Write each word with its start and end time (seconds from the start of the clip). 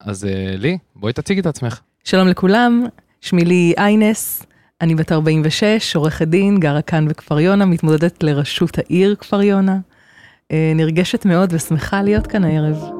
אז 0.00 0.24
אה, 0.24 0.54
לי, 0.58 0.78
בואי 0.96 1.12
תציגי 1.12 1.40
את 1.40 1.46
עצמך. 1.46 1.80
שלום 2.04 2.28
לכולם, 2.28 2.86
שמי 3.20 3.44
לי 3.44 3.74
איינס, 3.78 4.46
אני 4.80 4.94
בת 4.94 5.12
46, 5.12 5.96
עורכת 5.96 6.28
דין, 6.28 6.60
גרה 6.60 6.82
כאן 6.82 7.08
בכפר 7.08 7.40
יונה, 7.40 7.64
מתמודדת 7.66 8.22
לראשות 8.22 8.78
העיר 8.78 9.14
כפר 9.14 9.42
יונה. 9.42 9.78
אה, 10.52 10.72
נרגשת 10.74 11.24
מאוד 11.24 11.52
ושמחה 11.52 12.02
להיות 12.02 12.26
כאן 12.26 12.44
הערב. 12.44 12.99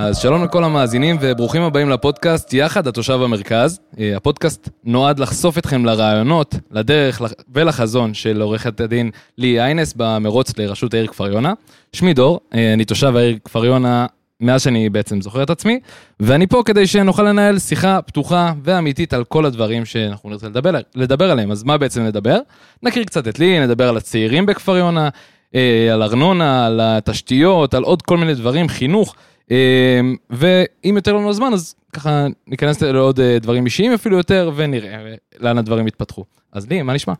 אז 0.00 0.18
שלום 0.18 0.44
לכל 0.44 0.64
המאזינים 0.64 1.16
וברוכים 1.20 1.62
הבאים 1.62 1.88
לפודקאסט 1.90 2.54
יחד 2.54 2.86
התושב 2.86 3.22
המרכז. 3.22 3.80
אה, 3.98 4.16
הפודקאסט 4.16 4.68
נועד 4.84 5.18
לחשוף 5.18 5.58
אתכם 5.58 5.84
לרעיונות, 5.84 6.54
לדרך 6.70 7.22
ולחזון 7.54 8.14
של 8.14 8.40
עורכת 8.40 8.80
הדין 8.80 9.10
לי 9.38 9.60
איינס 9.60 9.94
במרוץ 9.96 10.58
לראשות 10.58 10.94
העיר 10.94 11.06
כפר 11.06 11.28
יונה. 11.28 11.52
שמי 11.92 12.14
דור, 12.14 12.40
אה, 12.54 12.72
אני 12.72 12.84
תושב 12.84 13.16
העיר 13.16 13.38
כפר 13.44 13.64
יונה 13.64 14.06
מאז 14.40 14.62
שאני 14.62 14.88
בעצם 14.88 15.20
זוכר 15.20 15.42
את 15.42 15.50
עצמי, 15.50 15.80
ואני 16.20 16.46
פה 16.46 16.62
כדי 16.64 16.86
שנוכל 16.86 17.22
לנהל 17.22 17.58
שיחה 17.58 18.02
פתוחה 18.02 18.52
ואמיתית 18.64 19.14
על 19.14 19.24
כל 19.24 19.46
הדברים 19.46 19.84
שאנחנו 19.84 20.30
נרצה 20.30 20.46
לדבר, 20.46 20.70
לדבר 20.94 21.30
עליהם. 21.30 21.50
אז 21.50 21.62
מה 21.62 21.78
בעצם 21.78 22.02
נדבר? 22.02 22.38
נכיר 22.82 23.04
קצת 23.04 23.28
את 23.28 23.38
לי, 23.38 23.60
נדבר 23.60 23.88
על 23.88 23.96
הצעירים 23.96 24.46
בכפר 24.46 24.76
יונה, 24.76 25.08
אה, 25.54 25.88
על 25.92 26.02
ארנונה, 26.02 26.66
על 26.66 26.80
התשתיות, 26.82 27.74
על 27.74 27.82
עוד 27.82 28.02
כל 28.02 28.16
מיני 28.16 28.34
דברים, 28.34 28.68
חינוך. 28.68 29.14
אמ, 29.50 30.16
ואם 30.30 30.96
יותר 30.96 31.12
לנו 31.12 31.32
זמן, 31.32 31.52
אז 31.52 31.74
ככה 31.92 32.26
ניכנס 32.46 32.82
לעוד 32.82 33.20
אה, 33.20 33.38
דברים 33.38 33.64
אישיים 33.64 33.92
אפילו 33.92 34.16
יותר, 34.16 34.50
ונראה 34.56 35.14
לאן 35.40 35.58
הדברים 35.58 35.86
יתפתחו. 35.86 36.24
אז 36.52 36.68
לי, 36.68 36.82
מה 36.82 36.94
נשמע? 36.94 37.14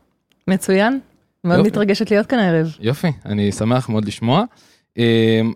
מצוין, 0.47 0.99
מאוד. 1.43 1.67
מתרגשת 1.67 2.11
להיות 2.11 2.25
כאן 2.25 2.39
הערב. 2.39 2.75
יופי, 2.79 3.07
אני 3.25 3.51
שמח 3.51 3.89
מאוד 3.89 4.05
לשמוע. 4.05 4.43
אמ, 4.97 5.03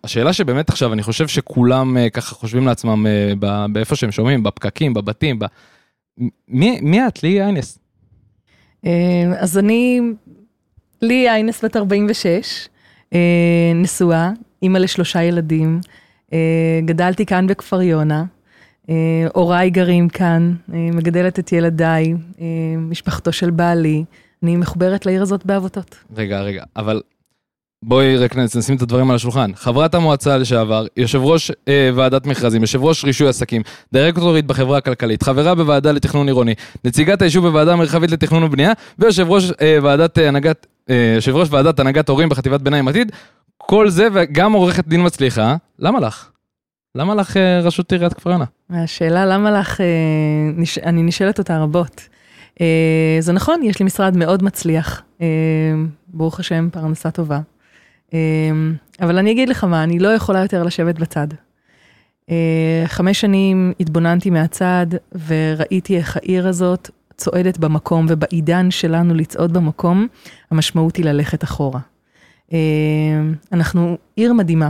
השאלה 0.03 0.33
שבאמת 0.33 0.69
עכשיו, 0.69 0.93
אני 0.93 1.03
חושב 1.03 1.27
שכולם 1.27 1.97
אה, 1.97 2.09
ככה 2.09 2.35
חושבים 2.35 2.67
לעצמם 2.67 3.05
אה, 3.07 3.67
באיפה 3.67 3.95
שהם 3.95 4.11
שומעים, 4.11 4.43
בפקקים, 4.43 4.93
בבתים, 4.93 5.39
ב... 5.39 5.45
מי, 6.47 6.79
מי 6.81 7.07
את? 7.07 7.23
לי 7.23 7.41
איינס. 7.41 7.79
אמ, 8.83 8.89
אז 9.37 9.57
אני, 9.57 9.99
לי 11.01 11.29
איינס 11.29 11.65
בת 11.65 11.75
46, 11.75 12.67
נשואה, 13.75 14.31
אימא 14.61 14.77
לשלושה 14.77 15.23
ילדים. 15.23 15.81
אה, 16.33 16.79
גדלתי 16.85 17.25
כאן 17.25 17.47
בכפר 17.47 17.81
יונה, 17.81 18.23
אה, 18.89 18.95
הוריי 19.33 19.69
גרים 19.69 20.09
כאן, 20.09 20.53
אה, 20.73 20.89
מגדלת 20.93 21.39
את 21.39 21.51
ילדיי, 21.51 22.13
משפחתו 22.77 23.31
של 23.31 23.49
בעלי, 23.49 24.03
אני 24.43 24.55
מחוברת 24.55 25.05
לעיר 25.05 25.21
הזאת 25.21 25.45
בעבותות. 25.45 25.95
רגע, 26.15 26.41
רגע, 26.41 26.63
אבל 26.75 27.01
בואי 27.85 28.17
רק 28.17 28.35
נשים 28.35 28.75
את 28.75 28.81
הדברים 28.81 29.09
על 29.09 29.15
השולחן. 29.15 29.51
חברת 29.55 29.95
המועצה 29.95 30.37
לשעבר, 30.37 30.85
יושב 30.97 31.19
ראש 31.23 31.51
אה, 31.67 31.89
ועדת 31.95 32.25
מכרזים, 32.25 32.61
יושב 32.61 32.83
ראש 32.83 33.05
רישוי 33.05 33.27
עסקים, 33.27 33.61
דירקטורית 33.93 34.45
בחברה 34.45 34.77
הכלכלית, 34.77 35.23
חברה 35.23 35.55
בוועדה 35.55 35.91
לתכנון 35.91 36.27
עירוני, 36.27 36.53
נציגת 36.85 37.21
היישוב 37.21 37.47
בוועדה 37.47 37.73
המרחבית 37.73 38.11
לתכנון 38.11 38.43
ובנייה, 38.43 38.71
ויושב 38.99 39.25
ראש 39.29 39.51
אה, 39.61 39.77
ועדת 39.83 40.17
הנהגת, 40.17 40.67
יושב 41.15 41.35
ראש 41.35 41.47
ועדת 41.51 41.79
הנהגת 41.79 42.09
הורים 42.09 42.29
בחטיבת 42.29 42.61
ביניים 42.61 42.87
עתיד, 42.87 43.11
כל 43.65 43.89
זה 43.89 44.07
וגם 44.13 44.53
עורכת 44.53 44.87
דין 44.87 45.05
מצליחה, 45.05 45.55
למה 45.79 45.99
לך? 45.99 46.29
למה 46.95 47.15
לך 47.15 47.37
אה, 47.37 47.59
ראשות 47.63 47.91
עיריית 47.91 48.13
כפר 48.13 48.31
יונה? 48.31 48.45
השאלה 48.69 49.25
למה 49.25 49.51
לך, 49.51 49.81
אה, 49.81 49.85
אני 50.83 51.03
נשאלת 51.03 51.39
אותה 51.39 51.59
רבות. 51.59 52.01
אה, 52.61 53.17
זה 53.19 53.33
נכון, 53.33 53.63
יש 53.63 53.79
לי 53.79 53.85
משרד 53.85 54.17
מאוד 54.17 54.43
מצליח, 54.43 55.01
ברוך 56.07 56.39
השם, 56.39 56.69
פרנסה 56.71 57.11
טובה. 57.11 57.39
אבל 59.01 59.17
אני 59.17 59.31
אגיד 59.31 59.49
לך 59.49 59.63
מה, 59.63 59.83
אני 59.83 59.99
לא 59.99 60.07
יכולה 60.07 60.39
יותר 60.39 60.63
לשבת 60.63 60.99
בצד. 60.99 61.27
חמש 62.85 63.21
שנים 63.21 63.73
התבוננתי 63.79 64.29
מהצד 64.29 64.85
וראיתי 65.27 65.97
איך 65.97 66.17
העיר 66.17 66.47
הזאת 66.47 66.89
צועדת 67.17 67.57
במקום, 67.57 68.05
ובעידן 68.09 68.71
שלנו 68.71 69.13
לצעוד 69.13 69.53
במקום, 69.53 70.07
המשמעות 70.51 70.95
היא 70.95 71.05
ללכת 71.05 71.43
אחורה. 71.43 71.79
אנחנו 73.51 73.97
עיר 74.15 74.33
מדהימה, 74.33 74.69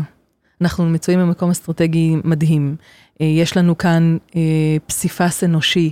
אנחנו 0.62 0.86
מצויים 0.86 1.20
במקום 1.20 1.50
אסטרטגי 1.50 2.16
מדהים. 2.24 2.76
אה, 3.22 3.26
יש 3.26 3.58
לנו 3.58 3.78
כאן 3.78 4.18
אה, 4.36 4.42
פסיפס 4.88 5.44
אנושי, 5.44 5.92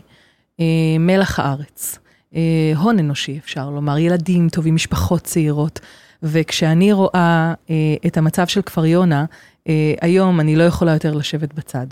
אה, 0.59 0.65
מלח 0.99 1.39
הארץ, 1.39 1.97
הון 2.75 2.99
אנושי 2.99 3.39
אפשר 3.43 3.69
לומר, 3.69 3.97
ילדים 3.97 4.49
טובים, 4.49 4.75
משפחות 4.75 5.21
צעירות. 5.21 5.79
וכשאני 6.23 6.93
רואה 6.93 7.53
את 8.07 8.17
המצב 8.17 8.47
של 8.47 8.61
כפר 8.61 8.85
יונה, 8.85 9.25
היום 10.01 10.39
אני 10.39 10.55
לא 10.55 10.63
יכולה 10.63 10.93
יותר 10.93 11.13
לשבת 11.13 11.53
בצד. 11.53 11.87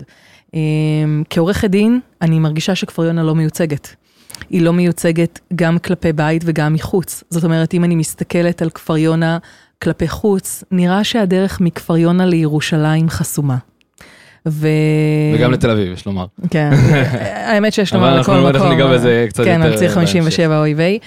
כעורכת 1.30 1.70
דין, 1.70 2.00
אני 2.22 2.38
מרגישה 2.38 2.74
שכפר 2.74 3.04
יונה 3.04 3.22
לא 3.22 3.34
מיוצגת. 3.34 3.94
היא 4.50 4.62
לא 4.62 4.72
מיוצגת 4.72 5.40
גם 5.54 5.78
כלפי 5.78 6.12
בית 6.12 6.42
וגם 6.46 6.74
מחוץ. 6.74 7.24
זאת 7.30 7.44
אומרת, 7.44 7.74
אם 7.74 7.84
אני 7.84 7.96
מסתכלת 7.96 8.62
על 8.62 8.70
כפר 8.70 8.96
יונה 8.96 9.38
כלפי 9.82 10.08
חוץ, 10.08 10.64
נראה 10.70 11.04
שהדרך 11.04 11.60
מכפר 11.60 11.96
יונה 11.96 12.26
לירושלים 12.26 13.08
חסומה. 13.08 13.56
ו... 14.48 14.68
וגם 15.34 15.52
לתל 15.52 15.70
אביב, 15.70 15.92
יש 15.92 16.06
לומר. 16.06 16.26
כן, 16.50 16.70
האמת 17.50 17.72
שיש 17.72 17.94
לומר 17.94 18.20
לכל 18.20 18.32
מקום. 18.32 18.46
אבל 18.46 18.56
אנחנו 18.56 18.68
ניגע 18.68 18.86
בזה 18.86 19.26
קצת 19.28 19.44
כן, 19.44 19.50
יותר. 19.50 19.62
כן, 19.62 19.72
על 19.72 19.78
ציר 19.78 19.88
57 19.88 20.58
אוי 20.58 20.74
ויי. 20.74 20.98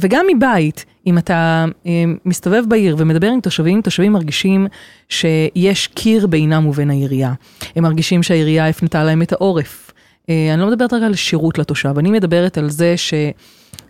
וגם 0.00 0.26
מבית, 0.36 0.84
אם 1.06 1.18
אתה 1.18 1.64
אה, 1.86 2.04
מסתובב 2.24 2.62
בעיר 2.68 2.96
ומדבר 2.98 3.26
עם 3.26 3.40
תושבים, 3.40 3.82
תושבים 3.82 4.12
מרגישים 4.12 4.66
שיש 5.08 5.86
קיר 5.86 6.26
בינם 6.26 6.66
ובין 6.66 6.90
העירייה. 6.90 7.32
הם 7.76 7.82
מרגישים 7.82 8.22
שהעירייה 8.22 8.68
הפנתה 8.68 9.04
להם 9.04 9.22
את 9.22 9.32
העורף. 9.32 9.90
אה, 10.30 10.50
אני 10.54 10.60
לא 10.60 10.66
מדברת 10.66 10.92
רק 10.92 11.02
על 11.02 11.14
שירות 11.14 11.58
לתושב, 11.58 11.98
אני 11.98 12.10
מדברת 12.10 12.58
על 12.58 12.70
זה 12.70 12.96
ש... 12.96 13.14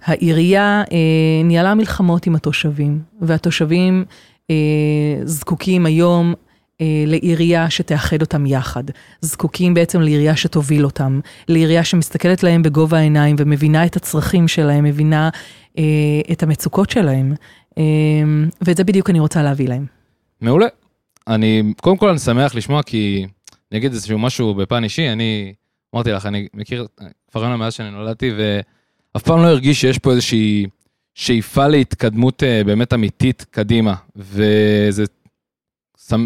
העירייה 0.04 0.82
אה, 0.92 0.96
ניהלה 1.44 1.74
מלחמות 1.74 2.26
עם 2.26 2.34
התושבים, 2.34 3.00
והתושבים 3.20 4.04
אה, 4.50 4.54
זקוקים 5.24 5.86
היום 5.86 6.34
אה, 6.80 7.04
לעירייה 7.06 7.70
שתאחד 7.70 8.20
אותם 8.20 8.46
יחד. 8.46 8.84
זקוקים 9.20 9.74
בעצם 9.74 10.00
לעירייה 10.00 10.36
שתוביל 10.36 10.84
אותם, 10.84 11.20
לעירייה 11.48 11.84
שמסתכלת 11.84 12.42
להם 12.42 12.62
בגובה 12.62 12.98
העיניים 12.98 13.36
ומבינה 13.38 13.86
את 13.86 13.96
הצרכים 13.96 14.48
שלהם, 14.48 14.84
מבינה 14.84 15.30
אה, 15.78 15.84
את 16.32 16.42
המצוקות 16.42 16.90
שלהם, 16.90 17.34
אה, 17.78 17.82
ואת 18.60 18.76
זה 18.76 18.84
בדיוק 18.84 19.10
אני 19.10 19.20
רוצה 19.20 19.42
להביא 19.42 19.68
להם. 19.68 19.86
מעולה. 20.40 20.66
אני, 21.28 21.62
קודם 21.80 21.96
כל 21.96 22.08
אני 22.08 22.18
שמח 22.18 22.54
לשמוע 22.54 22.82
כי 22.82 23.26
אני 23.72 23.78
אגיד 23.78 23.92
איזשהו 23.92 24.18
משהו 24.18 24.54
בפן 24.54 24.84
אישי, 24.84 25.08
אני 25.08 25.54
אמרתי 25.94 26.10
לך, 26.10 26.26
אני 26.26 26.48
מכיר 26.54 26.86
כפר 27.28 27.42
יונה 27.42 27.56
מאז 27.56 27.74
שאני 27.74 27.90
נולדתי, 27.90 28.32
ו... 28.38 28.60
אף 29.16 29.22
פעם 29.22 29.42
לא 29.42 29.46
הרגיש 29.46 29.80
שיש 29.80 29.98
פה 29.98 30.10
איזושהי 30.10 30.66
שאיפה 31.14 31.66
להתקדמות 31.66 32.42
אה, 32.42 32.64
באמת 32.64 32.92
אמיתית 32.92 33.46
קדימה. 33.50 33.94
וזה... 34.16 35.04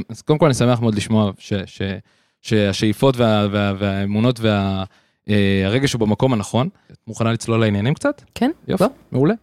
אז 0.09 0.23
קודם 0.23 0.39
כל 0.39 0.47
אני 0.47 0.55
שמח 0.55 0.81
מאוד 0.81 0.95
לשמוע 0.95 1.31
ש, 1.39 1.53
ש, 1.67 1.83
שהשאיפות 2.43 3.17
וה, 3.17 3.47
וה, 3.53 3.73
והאמונות 3.79 4.41
וה, 4.41 4.85
הוא 5.93 6.01
במקום 6.01 6.33
הנכון. 6.33 6.69
את 6.93 6.97
מוכנה 7.07 7.33
לצלול 7.33 7.61
לעניינים 7.61 7.95
קצת? 7.95 8.23
כן. 8.35 8.51
יופי, 8.69 8.85
בוא. 8.85 8.93
מעולה. 9.13 9.35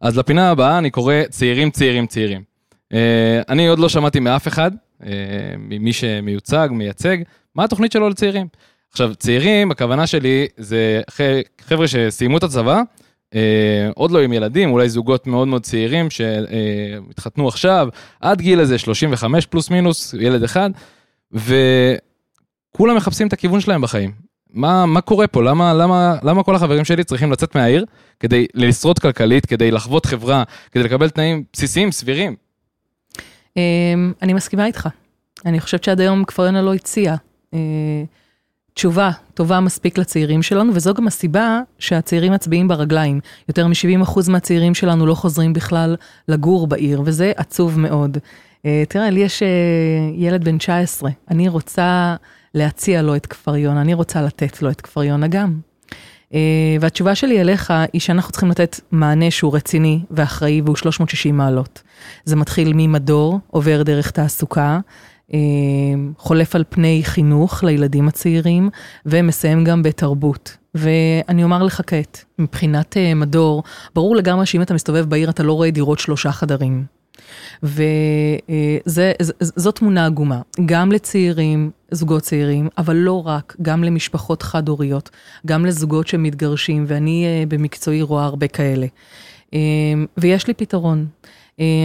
אז 0.00 0.18
לפינה 0.18 0.50
הבאה 0.50 0.78
אני 0.78 0.90
קורא 0.90 1.14
צעירים, 1.30 1.70
צעירים, 1.70 2.06
צעירים. 2.06 2.42
אה, 2.92 3.42
אני 3.48 3.68
עוד 3.68 3.78
לא 3.78 3.88
שמעתי 3.88 4.20
מאף 4.20 4.48
אחד, 4.48 4.70
אה, 5.06 5.10
ממי 5.58 5.92
שמיוצג, 5.92 6.68
מייצג, 6.72 7.16
מה 7.54 7.64
התוכנית 7.64 7.92
שלו 7.92 8.08
לצעירים. 8.08 8.46
עכשיו, 8.94 9.14
צעירים, 9.14 9.70
הכוונה 9.70 10.06
שלי 10.06 10.46
זה 10.56 11.00
חבר'ה 11.60 11.88
שסיימו 11.88 12.38
את 12.38 12.42
הצבא, 12.42 12.82
אה, 13.34 13.90
עוד 13.94 14.10
לא 14.10 14.20
עם 14.20 14.32
ילדים, 14.32 14.70
אולי 14.70 14.88
זוגות 14.88 15.26
מאוד 15.26 15.48
מאוד 15.48 15.62
צעירים 15.62 16.10
שהתחתנו 16.10 17.48
עכשיו, 17.48 17.88
עד 18.20 18.40
גיל 18.40 18.60
איזה 18.60 18.78
35 18.78 19.46
פלוס 19.46 19.70
מינוס, 19.70 20.14
ילד 20.20 20.42
אחד, 20.42 20.70
וכולם 21.32 22.96
מחפשים 22.96 23.26
את 23.26 23.32
הכיוון 23.32 23.60
שלהם 23.60 23.80
בחיים. 23.80 24.12
מה, 24.50 24.86
מה 24.86 25.00
קורה 25.00 25.26
פה? 25.26 25.42
למה, 25.42 25.74
למה, 25.74 26.16
למה 26.22 26.42
כל 26.42 26.54
החברים 26.54 26.84
שלי 26.84 27.04
צריכים 27.04 27.32
לצאת 27.32 27.54
מהעיר 27.54 27.84
כדי 28.20 28.46
לשרוד 28.54 28.98
כלכלית, 28.98 29.46
כדי 29.46 29.70
לחוות 29.70 30.06
חברה, 30.06 30.42
כדי 30.72 30.82
לקבל 30.82 31.10
תנאים 31.10 31.44
בסיסיים, 31.52 31.92
סבירים? 31.92 32.36
אמ, 33.56 34.12
אני 34.22 34.32
מסכימה 34.32 34.66
איתך. 34.66 34.88
אני 35.46 35.60
חושבת 35.60 35.84
שעד 35.84 36.00
היום 36.00 36.24
כפר 36.24 36.44
יונה 36.44 36.62
לא 36.62 36.74
הציע. 36.74 37.14
אה, 38.74 38.78
תשובה 38.78 39.10
טובה 39.34 39.60
מספיק 39.60 39.98
לצעירים 39.98 40.42
שלנו, 40.42 40.74
וזו 40.74 40.94
גם 40.94 41.06
הסיבה 41.06 41.60
שהצעירים 41.78 42.32
מצביעים 42.32 42.68
ברגליים. 42.68 43.20
יותר 43.48 43.66
מ-70% 43.66 44.30
מהצעירים 44.30 44.74
שלנו 44.74 45.06
לא 45.06 45.14
חוזרים 45.14 45.52
בכלל 45.52 45.96
לגור 46.28 46.66
בעיר, 46.66 47.02
וזה 47.04 47.32
עצוב 47.36 47.80
מאוד. 47.80 48.16
Uh, 48.16 48.66
תראה, 48.88 49.10
לי 49.10 49.20
יש 49.20 49.42
uh, 49.42 49.46
ילד 50.14 50.44
בן 50.44 50.58
19, 50.58 51.10
אני 51.30 51.48
רוצה 51.48 52.16
להציע 52.54 53.02
לו 53.02 53.16
את 53.16 53.26
כפר 53.26 53.56
יונה, 53.56 53.80
אני 53.80 53.94
רוצה 53.94 54.22
לתת 54.22 54.62
לו 54.62 54.70
את 54.70 54.80
כפר 54.80 55.02
יונה 55.02 55.28
גם. 55.28 55.58
והתשובה 56.80 57.14
שלי 57.14 57.40
אליך 57.40 57.72
היא 57.92 58.00
שאנחנו 58.00 58.32
צריכים 58.32 58.50
לתת 58.50 58.80
מענה 58.90 59.30
שהוא 59.30 59.56
רציני 59.56 60.00
ואחראי 60.10 60.60
והוא 60.60 60.76
360 60.76 61.36
מעלות. 61.36 61.82
זה 62.24 62.36
מתחיל 62.36 62.72
ממדור, 62.74 63.40
עובר 63.50 63.82
דרך 63.82 64.10
תעסוקה, 64.10 64.78
חולף 66.18 66.54
על 66.54 66.64
פני 66.68 67.00
חינוך 67.04 67.64
לילדים 67.64 68.08
הצעירים 68.08 68.70
ומסיים 69.06 69.64
גם 69.64 69.82
בתרבות. 69.82 70.56
ואני 70.74 71.44
אומר 71.44 71.62
לך 71.62 71.80
כעת, 71.86 72.24
מבחינת 72.38 72.96
מדור, 73.16 73.62
ברור 73.94 74.16
לגמרי 74.16 74.46
שאם 74.46 74.62
אתה 74.62 74.74
מסתובב 74.74 75.04
בעיר 75.04 75.30
אתה 75.30 75.42
לא 75.42 75.52
רואה 75.52 75.70
דירות 75.70 75.98
שלושה 75.98 76.32
חדרים. 76.32 76.84
וזאת 78.86 79.74
תמונה 79.74 80.06
עגומה, 80.06 80.40
גם 80.66 80.92
לצעירים, 80.92 81.70
זוגות 81.90 82.22
צעירים, 82.22 82.68
אבל 82.78 82.96
לא 82.96 83.26
רק, 83.26 83.56
גם 83.62 83.84
למשפחות 83.84 84.42
חד-הוריות, 84.42 85.10
גם 85.46 85.66
לזוגות 85.66 86.08
שמתגרשים, 86.08 86.84
ואני 86.88 87.46
במקצועי 87.48 88.02
רואה 88.02 88.24
הרבה 88.24 88.48
כאלה. 88.48 88.86
ויש 90.16 90.46
לי 90.46 90.54
פתרון. 90.54 91.06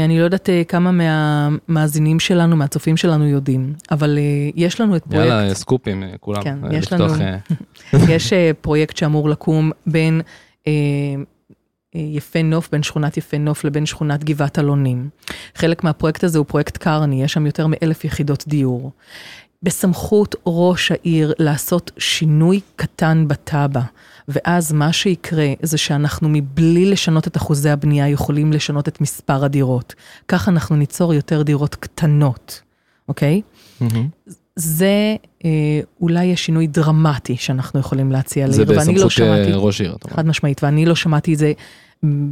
אני 0.05 0.19
לא 0.19 0.23
יודעת 0.23 0.49
כמה 0.67 0.91
מהמאזינים 0.91 2.19
שלנו, 2.19 2.55
מהצופים 2.55 2.97
שלנו 2.97 3.27
יודעים, 3.27 3.73
אבל 3.91 4.17
יש 4.55 4.81
לנו 4.81 4.95
את 4.95 5.03
פרויקט... 5.03 5.29
יאללה, 5.29 5.53
סקופים, 5.53 6.03
כולם. 6.19 6.43
כן, 6.43 6.57
יש 6.71 6.93
לנו... 6.93 7.05
יש 8.13 8.33
פרויקט 8.61 8.97
שאמור 8.97 9.29
לקום 9.29 9.71
בין... 9.85 10.21
יפה 11.95 12.41
נוף, 12.41 12.69
בין 12.71 12.83
שכונת 12.83 13.17
יפה 13.17 13.37
נוף 13.37 13.63
לבין 13.63 13.85
שכונת 13.85 14.23
גבעת 14.23 14.59
אלונים. 14.59 15.09
חלק 15.55 15.83
מהפרויקט 15.83 16.23
הזה 16.23 16.37
הוא 16.37 16.45
פרויקט 16.45 16.77
קרני, 16.77 17.23
יש 17.23 17.33
שם 17.33 17.45
יותר 17.45 17.67
מאלף 17.69 18.05
יחידות 18.05 18.43
דיור. 18.47 18.91
בסמכות 19.63 20.35
ראש 20.45 20.91
העיר 20.91 21.33
לעשות 21.39 21.91
שינוי 21.97 22.59
קטן 22.75 23.27
בתב"ע, 23.27 23.81
ואז 24.29 24.73
מה 24.73 24.93
שיקרה 24.93 25.53
זה 25.61 25.77
שאנחנו 25.77 26.29
מבלי 26.29 26.85
לשנות 26.85 27.27
את 27.27 27.37
אחוזי 27.37 27.69
הבנייה 27.69 28.09
יכולים 28.09 28.53
לשנות 28.53 28.87
את 28.87 29.01
מספר 29.01 29.45
הדירות. 29.45 29.95
כך 30.27 30.49
אנחנו 30.49 30.75
ניצור 30.75 31.13
יותר 31.13 31.41
דירות 31.41 31.75
קטנות, 31.75 32.61
אוקיי? 33.07 33.41
Mm-hmm. 33.81 34.31
זה 34.55 35.15
אה, 35.45 35.49
אולי 36.01 36.33
השינוי 36.33 36.67
דרמטי 36.67 37.37
שאנחנו 37.37 37.79
יכולים 37.79 38.11
להציע 38.11 38.47
לעיר, 38.47 38.63
ואני 38.67 38.95
לא 38.95 39.09
שמעתי... 39.09 39.33
זה 39.35 39.49
בסמכות 39.49 39.63
ראש 39.65 39.81
עיר, 39.81 39.95
אתה 39.95 40.05
אומר. 40.05 40.17
חד 40.17 40.27
משמעית, 40.27 40.63
ואני 40.63 40.85
לא 40.85 40.95
שמעתי 40.95 41.33
את 41.33 41.37
זה 41.37 41.53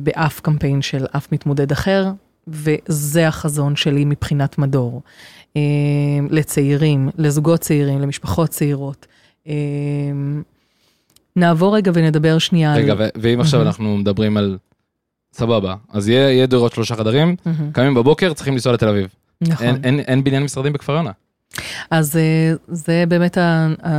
באף 0.03 0.39
קמפיין 0.39 0.81
של 0.81 1.05
אף 1.17 1.31
מתמודד 1.31 1.71
אחר, 1.71 2.11
וזה 2.47 3.27
החזון 3.27 3.75
שלי 3.75 4.05
מבחינת 4.05 4.57
מדור. 4.57 5.01
אה, 5.55 5.61
לצעירים, 6.29 7.09
לזוגות 7.17 7.59
צעירים, 7.59 8.01
למשפחות 8.01 8.49
צעירות. 8.49 9.07
אה, 9.47 9.53
נעבור 11.37 11.75
רגע 11.75 11.91
ונדבר 11.93 12.37
שנייה 12.37 12.75
רגע, 12.75 12.91
על... 12.93 13.01
רגע, 13.01 13.09
ואם 13.15 13.39
עכשיו 13.39 13.61
אנחנו 13.61 13.97
מדברים 13.97 14.37
על... 14.37 14.57
סבבה, 15.33 15.75
אז 15.89 16.09
יהיה, 16.09 16.31
יהיה 16.31 16.45
דירות 16.45 16.73
שלושה 16.73 16.95
חדרים, 16.95 17.35
קמים 17.71 17.93
בבוקר, 17.93 18.33
צריכים 18.33 18.53
לנסוע 18.53 18.73
לתל 18.73 18.87
אביב. 18.87 19.07
נכון. 19.41 19.67
אין, 19.67 19.79
אין, 19.83 19.99
אין 19.99 20.23
בניין 20.23 20.43
משרדים 20.43 20.73
בכפר 20.73 20.93
יונה. 20.93 21.11
אז 21.91 22.17
אה, 22.17 22.53
זה 22.67 23.03
באמת, 23.07 23.37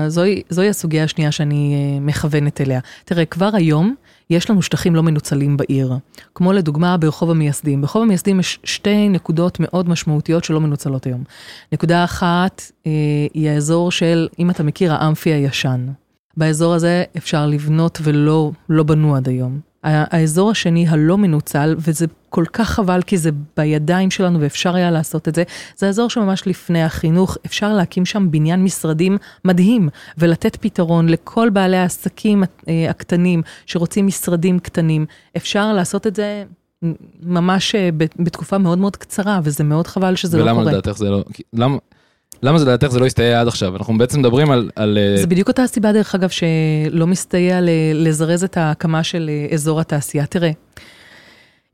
זוהי, 0.08 0.43
זוהי 0.50 0.69
הסוגיה 0.69 1.05
השנייה 1.05 1.32
שאני 1.32 1.75
אה, 1.75 2.00
מכוונת 2.00 2.61
אליה. 2.61 2.81
תראה, 3.05 3.25
כבר 3.25 3.50
היום 3.52 3.94
יש 4.31 4.50
לנו 4.50 4.62
שטחים 4.62 4.94
לא 4.94 5.02
מנוצלים 5.02 5.56
בעיר, 5.56 5.93
כמו 6.35 6.52
לדוגמה 6.52 6.96
ברחוב 6.96 7.31
המייסדים. 7.31 7.81
ברחוב 7.81 8.02
המייסדים 8.02 8.40
יש 8.40 8.58
שתי 8.64 9.08
נקודות 9.08 9.61
מאוד 9.61 9.88
משמעותיות 9.88 10.44
שלא 10.44 10.61
מנוצלות 10.61 11.06
היום. 11.06 11.25
נקודה 11.73 12.05
אחת 12.05 12.62
אה, 12.87 12.93
היא 13.35 13.49
האזור 13.50 13.90
של, 13.90 14.29
אם 14.38 14.50
אתה 14.50 14.62
מכיר, 14.62 14.93
האמפי 14.93 15.31
הישן. 15.31 15.87
באזור 16.38 16.75
הזה 16.75 17.05
אפשר 17.17 17.46
לבנות 17.46 17.99
ולא 18.02 18.50
לא 18.69 18.82
בנו 18.82 19.17
עד 19.17 19.29
היום. 19.29 19.61
האזור 19.82 20.50
השני 20.50 20.88
הלא 20.88 21.19
מנוצל, 21.19 21.76
וזה 21.79 22.06
כל 22.29 22.44
כך 22.52 22.70
חבל 22.70 23.02
כי 23.02 23.19
זה 23.19 23.31
בידיים 23.56 24.11
שלנו 24.11 24.40
ואפשר 24.40 24.75
היה 24.75 24.90
לעשות 24.90 25.29
את 25.29 25.35
זה, 25.35 25.43
זה 25.76 25.87
האזור 25.87 26.11
שממש 26.11 26.46
לפני 26.46 26.82
החינוך, 26.82 27.37
אפשר 27.46 27.73
להקים 27.73 28.05
שם 28.05 28.31
בניין 28.31 28.64
משרדים 28.64 29.19
מדהים, 29.44 29.88
ולתת 30.19 30.56
פתרון 30.56 31.08
לכל 31.08 31.50
בעלי 31.50 31.76
העסקים 31.76 32.44
אה, 32.69 32.90
הקטנים 32.90 33.43
שרוצים 33.67 34.06
משרדים 34.06 34.58
קטנים. 34.58 35.06
אפשר 35.37 35.73
לעשות 35.73 36.06
את 36.06 36.17
זה 36.17 36.44
ממש 37.23 37.75
אה, 37.75 37.90
בתקופה 38.19 38.58
מאוד 38.58 38.79
מאוד 38.79 38.96
קצרה, 38.96 39.40
וזה 39.43 39.64
מאוד 39.64 39.87
חבל 39.87 40.17
שזה 40.17 40.38
לא 40.38 40.43
קורה. 40.43 40.55
ולמה 40.55 40.70
לדעתך 40.70 40.99
זה 40.99 41.11
לא... 41.11 41.25
למה... 41.52 41.76
למה 42.43 42.58
זה 42.58 42.64
לדעתך 42.64 42.87
זה 42.87 43.00
לא 43.00 43.06
הסתייע 43.06 43.40
עד 43.40 43.49
עכשיו? 43.49 43.76
אנחנו 43.76 43.99
בעצם 43.99 44.20
מדברים 44.20 44.50
על... 44.50 44.70
על... 44.76 44.99
אה, 44.99 45.20
זה 45.20 45.26
בדיוק 45.26 45.49
אותה 45.49 45.62
הסיבה 45.62 45.93
דרך 45.93 46.14
אגב 46.14 46.29
שלא 46.29 47.06
מסתייע 47.06 47.58
לזרז 47.94 48.44
את 48.44 48.56
ההקמה 48.56 49.02
של 49.02 49.31
אה, 49.32 49.55
אזור 49.55 49.81
התעשייה. 49.81 50.26
תראה, 50.26 50.50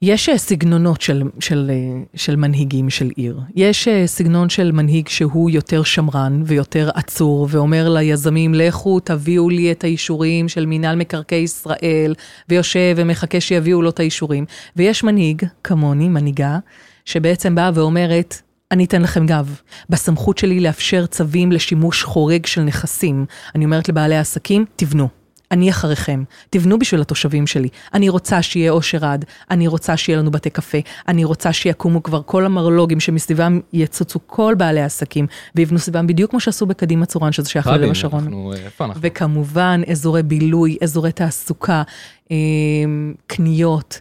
יש 0.02 0.28
אה, 0.28 0.38
סגנונות 0.38 1.00
של, 1.00 1.22
של, 1.40 1.70
של 2.14 2.36
מנהיגים 2.36 2.90
של 2.90 3.10
עיר. 3.16 3.40
יש 3.54 3.88
סגנון 4.06 4.48
של 4.48 4.72
מנהיג 4.72 5.08
שהוא 5.08 5.50
יותר 5.50 5.82
שמרן 5.82 6.42
ויותר 6.46 6.90
עצור 6.94 7.48
ואומר 7.50 7.88
ליזמים, 7.88 8.54
לכו 8.54 9.00
תביאו 9.00 9.48
לי 9.48 9.72
את 9.72 9.84
האישורים 9.84 10.48
של 10.48 10.66
מינהל 10.66 10.96
מקרקעי 10.96 11.42
ישראל, 11.42 12.14
ויושב 12.48 12.94
ומחכה 12.96 13.40
שיביאו 13.40 13.82
לו 13.82 13.90
את 13.90 14.00
האישורים. 14.00 14.44
ויש 14.76 15.04
מנהיג, 15.04 15.42
כמוני, 15.64 16.08
מנהיגה, 16.08 16.58
שבעצם 17.04 17.54
באה 17.54 17.70
ואומרת, 17.74 18.42
אני 18.74 18.84
אתן 18.84 19.02
לכם 19.02 19.26
גב. 19.26 19.60
בסמכות 19.90 20.38
שלי 20.38 20.60
לאפשר 20.60 21.06
צווים 21.06 21.52
לשימוש 21.52 22.02
חורג 22.02 22.46
של 22.46 22.62
נכסים. 22.62 23.26
אני 23.54 23.64
אומרת 23.64 23.88
לבעלי 23.88 24.16
העסקים, 24.16 24.64
תבנו. 24.76 25.08
אני 25.50 25.70
אחריכם, 25.70 26.24
תבנו 26.50 26.78
בשביל 26.78 27.00
התושבים 27.00 27.46
שלי. 27.46 27.68
אני 27.94 28.08
רוצה 28.08 28.42
שיהיה 28.42 28.70
אושר 28.70 29.06
עד, 29.06 29.24
אני 29.50 29.66
רוצה 29.66 29.96
שיהיה 29.96 30.18
לנו 30.18 30.30
בתי 30.30 30.50
קפה, 30.50 30.78
אני 31.08 31.24
רוצה 31.24 31.52
שיקומו 31.52 32.02
כבר 32.02 32.22
כל 32.26 32.46
המרלוגים 32.46 33.00
שמסביבם 33.00 33.60
יצוצו 33.72 34.18
כל 34.26 34.54
בעלי 34.58 34.80
העסקים, 34.80 35.26
ויבנו 35.54 35.78
סביבם 35.78 36.06
בדיוק 36.06 36.30
כמו 36.30 36.40
שעשו 36.40 36.66
בקדימה 36.66 37.06
צורן, 37.06 37.32
שזה 37.32 37.48
שייך 37.48 37.66
ללב 37.66 37.90
השרון. 37.90 38.50
וכמובן, 39.00 39.80
אזורי 39.90 40.22
בילוי, 40.22 40.76
אזורי 40.82 41.12
תעסוקה, 41.12 41.82
אה, 42.30 42.36
קניות. 43.26 44.00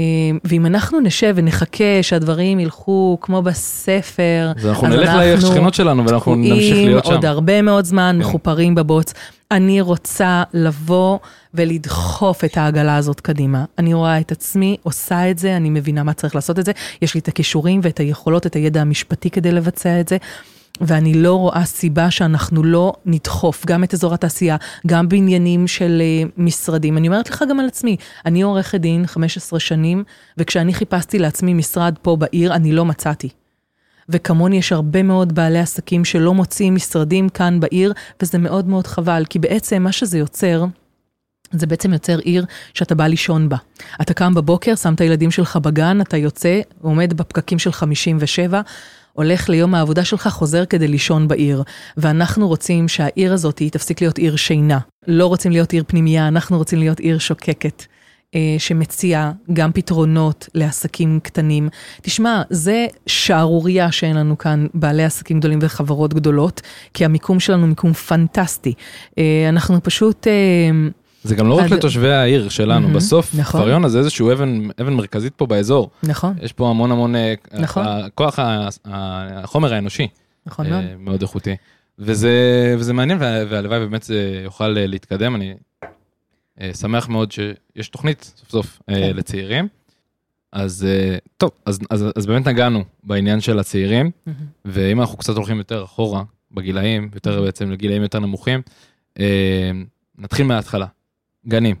אמ, 0.00 0.38
ואם 0.44 0.66
אנחנו 0.66 1.00
נשב 1.00 1.32
ונחכה 1.36 2.02
שהדברים 2.02 2.60
ילכו 2.60 3.18
כמו 3.20 3.42
בספר, 3.42 4.52
אז 4.56 4.66
אנחנו 4.66 4.88
נלך 4.88 5.10
לשכנות 5.24 5.74
שלנו 5.74 6.06
ואנחנו 6.06 6.34
נמשיך 6.34 6.76
להיות 6.76 7.04
שם. 7.04 7.12
עוד 7.12 7.24
הרבה 7.24 7.62
מאוד 7.62 7.84
זמן, 7.84 8.18
כן. 8.22 8.28
מחופרים 8.28 8.74
בבוץ. 8.74 9.14
אני 9.50 9.80
רוצה 9.80 10.42
לבוא 10.54 11.18
ולדחוף 11.54 12.44
את 12.44 12.56
העגלה 12.56 12.96
הזאת 12.96 13.20
קדימה. 13.20 13.64
אני 13.78 13.94
רואה 13.94 14.20
את 14.20 14.32
עצמי, 14.32 14.76
עושה 14.82 15.30
את 15.30 15.38
זה, 15.38 15.56
אני 15.56 15.70
מבינה 15.70 16.02
מה 16.02 16.12
צריך 16.12 16.34
לעשות 16.34 16.58
את 16.58 16.64
זה, 16.64 16.72
יש 17.02 17.14
לי 17.14 17.20
את 17.20 17.28
הכישורים 17.28 17.80
ואת 17.82 18.00
היכולות, 18.00 18.46
את 18.46 18.54
הידע 18.54 18.80
המשפטי 18.80 19.30
כדי 19.30 19.52
לבצע 19.52 20.00
את 20.00 20.08
זה. 20.08 20.16
ואני 20.80 21.14
לא 21.14 21.34
רואה 21.34 21.64
סיבה 21.64 22.10
שאנחנו 22.10 22.62
לא 22.62 22.92
נדחוף 23.06 23.66
גם 23.66 23.84
את 23.84 23.94
אזור 23.94 24.14
התעשייה, 24.14 24.56
גם 24.86 25.08
בעניינים 25.08 25.66
של 25.66 26.02
uh, 26.26 26.30
משרדים. 26.36 26.96
אני 26.96 27.08
אומרת 27.08 27.30
לך 27.30 27.44
גם 27.48 27.60
על 27.60 27.66
עצמי, 27.66 27.96
אני 28.26 28.42
עורכת 28.42 28.80
דין 28.80 29.06
15 29.06 29.60
שנים, 29.60 30.04
וכשאני 30.38 30.74
חיפשתי 30.74 31.18
לעצמי 31.18 31.54
משרד 31.54 31.94
פה 32.02 32.16
בעיר, 32.16 32.54
אני 32.54 32.72
לא 32.72 32.84
מצאתי. 32.84 33.28
וכמוני 34.08 34.56
יש 34.56 34.72
הרבה 34.72 35.02
מאוד 35.02 35.34
בעלי 35.34 35.58
עסקים 35.58 36.04
שלא 36.04 36.34
מוצאים 36.34 36.74
משרדים 36.74 37.28
כאן 37.28 37.60
בעיר, 37.60 37.92
וזה 38.22 38.38
מאוד 38.38 38.68
מאוד 38.68 38.86
חבל, 38.86 39.24
כי 39.30 39.38
בעצם 39.38 39.82
מה 39.82 39.92
שזה 39.92 40.18
יוצר, 40.18 40.64
זה 41.52 41.66
בעצם 41.66 41.92
יוצר 41.92 42.18
עיר 42.18 42.44
שאתה 42.74 42.94
בא 42.94 43.06
לישון 43.06 43.48
בה. 43.48 43.56
אתה 44.00 44.14
קם 44.14 44.34
בבוקר, 44.34 44.74
שם 44.74 44.94
את 44.94 45.00
הילדים 45.00 45.30
שלך 45.30 45.56
בגן, 45.56 46.00
אתה 46.00 46.16
יוצא, 46.16 46.60
עומד 46.80 47.12
בפקקים 47.14 47.58
של 47.58 47.72
57, 47.72 48.60
הולך 49.12 49.48
ליום 49.48 49.74
העבודה 49.74 50.04
שלך, 50.04 50.28
חוזר 50.28 50.64
כדי 50.64 50.88
לישון 50.88 51.28
בעיר. 51.28 51.62
ואנחנו 51.96 52.48
רוצים 52.48 52.88
שהעיר 52.88 53.32
הזאת 53.32 53.62
תפסיק 53.72 54.00
להיות 54.00 54.18
עיר 54.18 54.36
שינה. 54.36 54.78
לא 55.08 55.26
רוצים 55.26 55.52
להיות 55.52 55.72
עיר 55.72 55.84
פנימייה, 55.86 56.28
אנחנו 56.28 56.58
רוצים 56.58 56.78
להיות 56.78 57.00
עיר 57.00 57.18
שוקקת. 57.18 57.84
אה, 58.34 58.56
שמציעה 58.58 59.32
גם 59.52 59.72
פתרונות 59.72 60.48
לעסקים 60.54 61.20
קטנים. 61.22 61.68
תשמע, 62.02 62.42
זה 62.50 62.86
שערורייה 63.06 63.92
שאין 63.92 64.16
לנו 64.16 64.38
כאן 64.38 64.66
בעלי 64.74 65.04
עסקים 65.04 65.38
גדולים 65.40 65.58
וחברות 65.62 66.14
גדולות, 66.14 66.60
כי 66.94 67.04
המיקום 67.04 67.40
שלנו 67.40 67.66
מיקום 67.66 67.92
פנטסטי. 67.92 68.74
אה, 69.18 69.46
אנחנו 69.48 69.82
פשוט... 69.82 70.26
זה 71.24 71.34
גם 71.34 71.48
לא 71.48 71.54
רק 71.54 71.70
לתושבי 71.70 72.12
העיר 72.12 72.48
שלנו, 72.48 72.88
בסוף 72.88 73.34
נכון. 73.34 73.60
כפר 73.60 73.70
יונה 73.70 73.88
זה 73.88 73.98
איזשהו 73.98 74.32
אבן, 74.32 74.68
אבן 74.80 74.92
מרכזית 74.92 75.34
פה 75.36 75.46
באזור. 75.46 75.90
נכון. 76.02 76.34
יש 76.42 76.52
פה 76.52 76.70
המון 76.70 76.92
המון, 76.92 77.16
אה, 77.16 77.34
נכון. 77.52 77.84
כוח 78.14 78.38
החומר 78.84 79.74
האנושי. 79.74 80.08
נכון 80.46 80.70
מאוד. 80.70 80.84
אה, 80.84 80.94
מאוד 80.98 81.22
איכותי. 81.22 81.56
וזה, 81.98 82.30
וזה 82.78 82.92
מעניין 82.92 83.18
והלוואי 83.20 83.78
באמת 83.78 84.02
זה 84.02 84.40
יוכל 84.44 84.78
אה, 84.78 84.86
להתקדם, 84.86 85.34
אני 85.34 85.54
שמח 86.74 87.08
מאוד 87.08 87.32
שיש 87.32 87.88
תוכנית 87.88 88.32
סוף 88.36 88.50
סוף 88.50 88.82
כן. 88.90 89.16
לצעירים. 89.16 89.68
אז 90.52 90.86
טוב, 91.36 91.50
אז, 91.66 91.78
אז, 91.90 92.04
אז 92.16 92.26
באמת 92.26 92.48
נגענו 92.48 92.84
בעניין 93.02 93.40
של 93.40 93.58
הצעירים, 93.58 94.10
ואם 94.64 95.00
אנחנו 95.00 95.18
קצת 95.18 95.36
הולכים 95.36 95.58
יותר 95.58 95.84
אחורה 95.84 96.22
בגילאים, 96.52 97.10
יותר 97.14 97.42
בעצם 97.42 97.70
לגילאים 97.70 98.02
יותר 98.02 98.18
נמוכים, 98.18 98.62
נתחיל 100.18 100.46
מההתחלה. 100.46 100.86
גנים. 101.48 101.76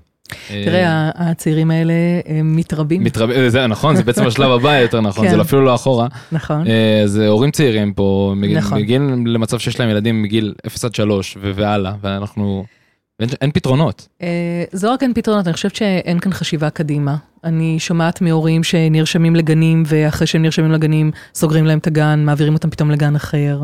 תראה, 0.48 1.10
הצעירים 1.14 1.70
האלה 1.70 1.92
הם 2.26 2.56
מתרבים. 2.56 3.04
מתרבים, 3.04 3.48
זה 3.48 3.66
נכון, 3.66 3.96
זה 3.96 4.02
בעצם 4.02 4.26
השלב 4.26 4.50
הבא 4.50 4.78
יותר 4.78 5.00
נכון, 5.00 5.28
זה 5.28 5.34
כן. 5.34 5.40
אפילו 5.40 5.64
לא 5.64 5.74
אחורה. 5.74 6.08
נכון. 6.32 6.64
זה 7.04 7.28
הורים 7.28 7.50
צעירים 7.50 7.92
פה, 7.92 8.34
נכון. 8.56 8.78
מגיעים 8.78 9.26
למצב 9.26 9.58
שיש 9.58 9.80
להם 9.80 9.90
ילדים 9.90 10.22
מגיל 10.22 10.54
0 10.66 10.84
עד 10.84 10.94
3 10.94 11.36
והלאה, 11.40 11.92
ואנחנו... 12.00 12.64
אין 13.40 13.50
פתרונות. 13.50 14.08
אה, 14.22 14.64
זה 14.72 14.92
רק 14.92 15.02
אין 15.02 15.14
פתרונות, 15.14 15.46
אני 15.46 15.54
חושבת 15.54 15.76
שאין 15.76 16.18
כאן 16.18 16.32
חשיבה 16.32 16.70
קדימה. 16.70 17.16
אני 17.44 17.78
שומעת 17.78 18.20
מהורים 18.20 18.64
שנרשמים 18.64 19.36
לגנים, 19.36 19.82
ואחרי 19.86 20.26
שהם 20.26 20.42
נרשמים 20.42 20.72
לגנים, 20.72 21.10
סוגרים 21.34 21.66
להם 21.66 21.78
את 21.78 21.86
הגן, 21.86 22.22
מעבירים 22.24 22.54
אותם 22.54 22.70
פתאום 22.70 22.90
לגן 22.90 23.16
אחר. 23.16 23.60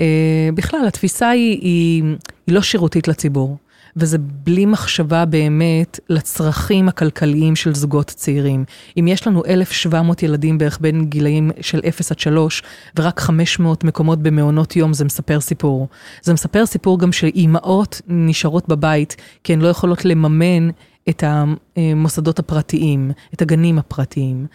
אה, 0.00 0.48
בכלל, 0.54 0.80
התפיסה 0.86 1.28
היא, 1.28 1.58
היא, 1.60 2.02
היא 2.46 2.54
לא 2.54 2.62
שירותית 2.62 3.08
לציבור. 3.08 3.56
וזה 3.96 4.18
בלי 4.18 4.66
מחשבה 4.66 5.24
באמת 5.24 6.00
לצרכים 6.08 6.88
הכלכליים 6.88 7.56
של 7.56 7.74
זוגות 7.74 8.06
צעירים. 8.06 8.64
אם 9.00 9.08
יש 9.08 9.26
לנו 9.26 9.42
1,700 9.44 10.22
ילדים 10.22 10.58
בערך 10.58 10.78
בין 10.80 11.06
גילאים 11.06 11.50
של 11.60 11.80
0 11.88 12.12
עד 12.12 12.18
3, 12.18 12.62
ורק 12.98 13.20
500 13.20 13.84
מקומות 13.84 14.22
במעונות 14.22 14.76
יום, 14.76 14.92
זה 14.92 15.04
מספר 15.04 15.40
סיפור. 15.40 15.88
זה 16.22 16.32
מספר 16.32 16.66
סיפור 16.66 16.98
גם 16.98 17.12
שאימהות 17.12 18.00
נשארות 18.08 18.68
בבית, 18.68 19.16
כי 19.44 19.52
הן 19.52 19.60
לא 19.60 19.68
יכולות 19.68 20.04
לממן 20.04 20.70
את 21.08 21.24
המוסדות 21.26 22.38
הפרטיים, 22.38 23.10
את 23.34 23.42
הגנים 23.42 23.78
הפרטיים. 23.78 24.46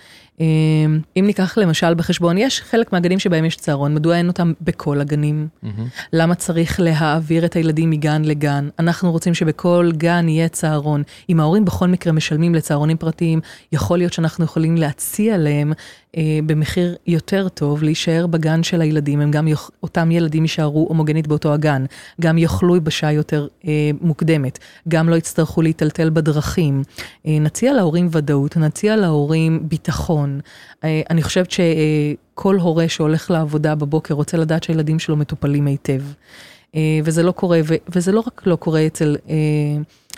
אמ, 0.41 1.00
אם 1.17 1.24
ניקח 1.27 1.57
למשל 1.57 1.93
בחשבון, 1.93 2.38
יש 2.38 2.62
חלק 2.62 2.93
מהגנים 2.93 3.19
שבהם 3.19 3.45
יש 3.45 3.55
צהרון, 3.55 3.95
מדוע 3.95 4.15
אין 4.15 4.27
אותם 4.27 4.53
בכל 4.62 5.01
הגנים? 5.01 5.48
Mm-hmm. 5.63 5.67
למה 6.13 6.36
צריך 6.36 6.79
להעביר 6.79 7.45
את 7.45 7.53
הילדים 7.53 7.89
מגן 7.89 8.21
לגן? 8.25 8.69
אנחנו 8.79 9.12
רוצים 9.12 9.33
שבכל 9.33 9.91
גן 9.98 10.29
יהיה 10.29 10.48
צהרון. 10.48 11.03
אם 11.29 11.39
ההורים 11.39 11.65
בכל 11.65 11.88
מקרה 11.88 12.13
משלמים 12.13 12.55
לצהרונים 12.55 12.98
פרטיים, 12.98 13.39
יכול 13.71 13.98
להיות 13.98 14.13
שאנחנו 14.13 14.45
יכולים 14.45 14.77
להציע 14.77 15.38
להם 15.38 15.74
במחיר 16.46 16.96
יותר 17.08 17.50
טוב 17.50 17.84
להישאר 17.84 18.27
בגן 18.27 18.63
של 18.63 18.82
הילדים, 18.82 19.22
הם 19.22 19.32
גם, 19.32 19.48
יוכ... 19.48 19.72
אותם 19.84 20.12
ילדים 20.12 20.44
יישארו 20.44 20.86
הומוגנית 20.88 21.27
באותו 21.27 21.53
הגן, 21.53 21.86
גם 22.22 22.38
יאכלו 22.38 22.82
בשעה 22.82 23.13
יותר 23.13 23.48
אה, 23.68 23.91
מוקדמת, 24.01 24.60
גם 24.88 25.10
לא 25.10 25.15
יצטרכו 25.15 25.62
להיטלטל 25.62 26.10
בדרכים. 26.10 26.84
אה, 27.27 27.38
נציע 27.39 27.74
להורים 27.74 28.08
ודאות, 28.12 28.58
נציע 28.58 28.96
להורים 28.96 29.60
ביטחון. 29.70 30.39
אה, 30.84 31.01
אני 31.10 31.24
חושבת 31.24 31.51
שכל 31.51 32.56
הורה 32.56 32.89
שהולך 32.89 33.32
לעבודה 33.32 33.75
בבוקר 33.75 34.13
רוצה 34.13 34.38
לדעת 34.38 34.63
שהילדים 34.63 35.00
שלו 35.00 35.18
מטופלים 35.18 35.68
היטב. 35.68 36.01
אה, 36.75 37.00
וזה 37.03 37.24
לא 37.24 37.32
קורה, 37.32 37.60
ו... 37.63 37.75
וזה 37.89 38.12
לא 38.12 38.24
רק 38.27 38.41
לא 38.46 38.56
קורה 38.56 38.88
אצל... 38.88 39.15
אה, 39.30 39.36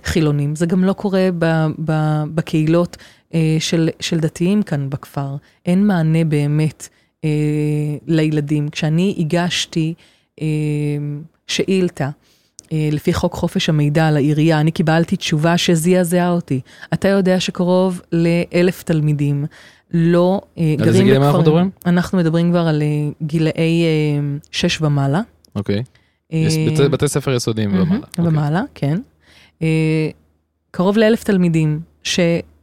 חילונים, 0.06 0.56
זה 0.56 0.66
גם 0.66 0.84
לא 0.84 0.94
קורה 0.94 1.30
ב, 1.40 1.46
ב, 1.86 1.92
בקהילות 2.36 2.98
אה, 2.98 3.04
של, 3.60 3.90
של 4.00 4.20
דתיים 4.20 4.64
כאן 4.64 4.90
בכפר. 4.90 5.36
אין 5.66 5.88
מענה 5.88 6.24
באמת 6.24 6.88
אה, 7.24 7.30
לילדים. 8.08 8.70
כשאני 8.70 9.16
הגשתי 9.18 9.94
אה, 10.42 10.48
שאילתה, 11.48 12.10
אה, 12.74 12.90
לפי 12.92 13.14
חוק 13.14 13.34
חופש 13.34 13.70
המידע 13.70 14.12
לעירייה, 14.12 14.60
אני 14.60 14.72
קיבלתי 14.72 15.16
תשובה 15.16 15.58
שזעזעה 15.58 16.30
אותי. 16.30 16.62
אתה 16.94 17.08
יודע 17.08 17.40
שקרוב 17.40 18.02
לאלף 18.12 18.84
תלמידים 18.84 19.46
לא 19.94 20.42
אה, 20.58 20.64
גרים 20.64 20.78
בכפר... 20.78 20.84
על 20.84 20.90
איזה 20.90 21.04
גילים 21.04 21.24
אנחנו 21.24 21.40
מדברים? 21.40 21.70
אנחנו 21.86 22.18
מדברים 22.18 22.52
כבר 22.52 22.68
על 22.68 22.82
אה, 22.82 22.88
גילאי 23.22 23.84
אה, 23.84 24.38
שש 24.52 24.82
ומעלה. 24.82 25.22
אוקיי. 25.56 25.84
אה, 26.34 26.48
בתי, 26.72 26.90
בתי 26.90 27.08
ספר 27.08 27.34
יסודיים 27.34 27.74
ומעלה. 27.74 28.06
ומעלה, 28.18 28.62
אוקיי. 28.62 28.90
כן. 28.90 29.02
אה, 29.62 30.10
קרוב 30.72 30.98
לאלף 30.98 31.24
תלמידים 31.24 31.80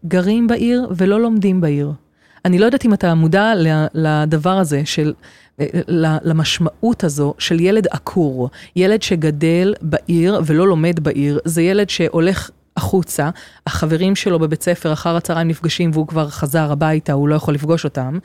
שגרים 0.05 0.47
בעיר 0.47 0.89
ולא 0.97 1.21
לומדים 1.21 1.61
בעיר. 1.61 1.93
אני 2.45 2.59
לא 2.59 2.65
יודעת 2.65 2.85
אם 2.85 2.95
אתה 2.95 3.15
מודע 3.15 3.53
לדבר 3.95 4.59
הזה 4.59 4.83
של, 4.85 5.13
אה, 5.61 5.67
למשמעות 6.23 7.05
הזו 7.05 7.35
של 7.39 7.61
ילד 7.61 7.87
עקור. 7.91 8.51
ילד 8.77 9.03
שגדל 9.03 9.75
בעיר 9.83 10.41
ולא 10.47 10.69
לומד 10.69 11.01
בעיר, 11.01 11.39
זה 11.45 11.63
ילד 11.63 11.91
שהולך 11.91 12.51
החוצה, 12.77 13.31
החברים 13.67 14.17
שלו 14.17 14.39
בבית 14.39 14.63
ספר 14.63 14.93
אחר 14.93 15.17
הצהריים 15.17 15.49
נפגשים 15.49 15.91
והוא 15.95 16.07
כבר 16.07 16.29
חזר 16.29 16.73
הביתה, 16.73 17.13
הוא 17.13 17.29
לא 17.29 17.35
יכול 17.35 17.55
לפגוש 17.55 17.85
אותם. 17.85 18.19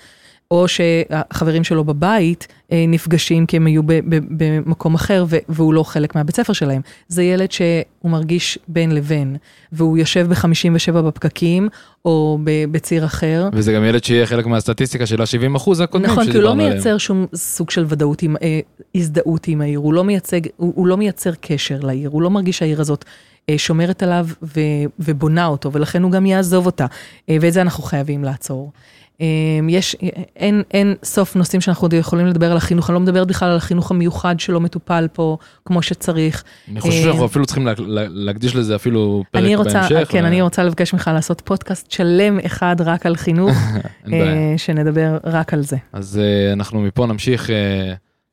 או 0.52 0.68
שהחברים 0.68 1.64
שלו 1.64 1.84
בבית 1.84 2.48
אה, 2.72 2.86
נפגשים 2.88 3.46
כי 3.46 3.58
הם 3.58 3.66
היו 3.66 3.82
במקום 4.08 4.96
אחר 4.96 5.26
והוא 5.50 5.74
לא 5.74 5.84
חלק 5.84 6.16
מהבית 6.16 6.36
ספר 6.36 6.54
שלהם. 6.54 6.82
זה 7.08 7.24
ילד 7.24 7.52
שהוא 7.52 8.12
מרגיש 8.12 8.60
בין 8.68 8.92
לבין, 8.92 9.36
והוא 9.72 9.98
יושב 9.98 10.28
ב-57 10.30 10.92
בפקקים, 10.92 11.70
או 12.06 12.40
בציר 12.72 13.06
אחר. 13.06 13.50
וזה 13.54 13.74
גם 13.74 13.84
ילד 13.84 14.04
שיהיה 14.04 14.26
חלק 14.26 14.46
מהסטטיסטיקה 14.46 15.06
של 15.06 15.22
ה-70 15.22 15.58
אחוז 15.58 15.80
הקודמים 15.80 16.12
נכון, 16.12 16.26
כי 16.26 16.38
הוא 16.38 16.44
לא 16.44 16.56
מייצר 16.56 16.82
עליהם. 16.82 17.00
שום 17.00 17.26
סוג 17.36 17.70
של 17.70 17.86
ודאות, 17.88 18.22
עם, 18.22 18.36
אה, 18.42 18.60
הזדהות 18.96 19.48
עם 19.48 19.62
העיר, 19.62 19.80
הוא 19.80 19.94
לא, 19.94 20.04
מייצג, 20.04 20.42
הוא, 20.58 20.74
הוא 20.76 20.88
לא 20.88 20.98
מייצר 20.98 21.32
קשר 21.42 21.80
לעיר, 21.80 22.10
הוא 22.10 22.22
לא 22.22 22.30
מרגיש 22.30 22.58
שהעיר 22.58 22.82
הזאת 22.82 23.06
אה, 23.50 23.58
שומרת 23.58 24.04
עליו 24.04 24.28
ו, 24.44 24.60
ובונה 25.00 25.46
אותו, 25.46 25.72
ולכן 25.72 26.04
הוא 26.04 26.12
גם 26.12 26.26
יעזוב 26.26 26.66
אותה, 26.66 26.86
ואת 27.30 27.54
זה 27.54 27.62
אנחנו 27.62 27.84
חייבים 27.84 28.24
לעצור. 28.24 28.72
אמ, 29.20 29.70
יש, 29.70 29.96
אין, 30.36 30.64
אין 30.72 30.96
סוף 31.04 31.36
נושאים 31.36 31.62
שאנחנו 31.62 31.88
יכולים 31.94 32.28
לדבר 32.28 32.52
על 32.52 32.58
החינוך, 32.58 32.90
אני 32.90 32.94
לא 32.94 33.00
מדברת 33.00 33.28
בכלל 33.28 33.50
על 33.50 33.58
החינוך 33.58 33.92
המיוחד 33.92 34.40
שלא 34.40 34.62
מטופל 34.62 35.08
פה 35.14 35.38
כמו 35.66 35.82
שצריך. 35.82 36.44
אני 36.72 36.82
חושב 36.82 37.02
שאנחנו 37.04 37.22
אה, 37.22 37.26
אפילו 37.26 37.46
צריכים 37.46 37.68
להקדיש 38.10 38.56
לזה 38.56 38.76
אפילו 38.76 39.24
פרק 39.32 39.44
אני 39.44 39.56
רוצה, 39.56 39.82
בהמשך. 39.90 40.12
כן, 40.12 40.24
ו... 40.24 40.28
אני 40.28 40.42
רוצה 40.42 40.64
לבקש 40.64 40.94
ממך 40.94 41.12
לעשות 41.14 41.42
פודקאסט 41.42 41.92
שלם 41.92 42.40
אחד 42.46 42.76
רק 42.80 43.06
על 43.06 43.16
חינוך, 43.16 43.58
אה, 44.14 44.54
שנדבר 44.58 45.18
רק 45.24 45.54
על 45.54 45.62
זה. 45.64 45.78
אז 45.94 46.20
אה, 46.24 46.54
אנחנו 46.54 46.82
מפה 46.82 47.06
נמשיך 47.06 47.50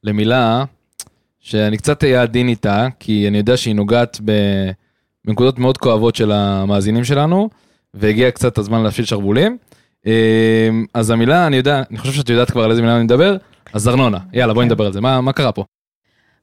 למילה 0.04 0.64
שאני 1.40 1.76
קצת 1.76 2.04
אהיה 2.04 2.22
עדין 2.22 2.48
איתה, 2.48 2.86
כי 3.00 3.28
אני 3.28 3.38
יודע 3.38 3.56
שהיא 3.56 3.74
נוגעת 3.74 4.20
בנקודות 5.24 5.58
מאוד 5.58 5.78
כואבות 5.78 6.16
של 6.16 6.32
המאזינים 6.32 7.04
שלנו, 7.04 7.48
והגיע 7.94 8.30
קצת 8.30 8.58
הזמן 8.58 8.82
להפשיל 8.82 9.04
שרוולים. 9.04 9.58
אמ, 10.06 10.84
אז 10.94 11.10
המילה, 11.10 11.46
אני 11.46 11.56
יודע, 11.56 11.82
אני 11.90 11.98
חושב 11.98 12.12
שאת 12.12 12.28
יודעת 12.28 12.50
כבר 12.50 12.64
על 12.64 12.70
איזה 12.70 12.82
מילה 12.82 12.96
אני 12.96 13.04
מדבר, 13.04 13.36
אז 13.72 13.88
ארנונה, 13.88 14.18
יאללה 14.32 14.54
בואי 14.54 14.66
כן. 14.66 14.72
נדבר 14.72 14.86
על 14.86 14.92
זה, 14.92 15.00
מה, 15.00 15.20
מה 15.20 15.32
קרה 15.32 15.52
פה? 15.52 15.64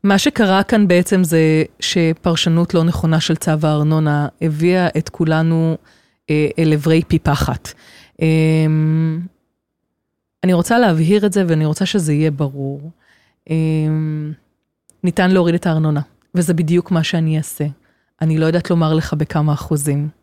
מה 0.03 0.17
שקרה 0.17 0.63
כאן 0.63 0.87
בעצם 0.87 1.23
זה 1.23 1.63
שפרשנות 1.79 2.73
לא 2.73 2.83
נכונה 2.83 3.19
של 3.19 3.35
צו 3.35 3.51
הארנונה 3.63 4.27
הביאה 4.41 4.87
את 4.97 5.09
כולנו 5.09 5.77
אה, 6.29 6.47
אל 6.59 6.73
עברי 6.73 7.01
פי 7.07 7.19
פחת. 7.19 7.73
אה, 8.21 8.27
אני 10.43 10.53
רוצה 10.53 10.79
להבהיר 10.79 11.25
את 11.25 11.33
זה 11.33 11.43
ואני 11.47 11.65
רוצה 11.65 11.85
שזה 11.85 12.13
יהיה 12.13 12.31
ברור. 12.31 12.91
אה, 13.49 13.55
ניתן 15.03 15.31
להוריד 15.31 15.55
את 15.55 15.67
הארנונה, 15.67 16.01
וזה 16.35 16.53
בדיוק 16.53 16.91
מה 16.91 17.03
שאני 17.03 17.37
אעשה. 17.37 17.65
אני 18.21 18.37
לא 18.37 18.45
יודעת 18.45 18.69
לומר 18.69 18.93
לך 18.93 19.13
בכמה 19.13 19.53
אחוזים. 19.53 20.18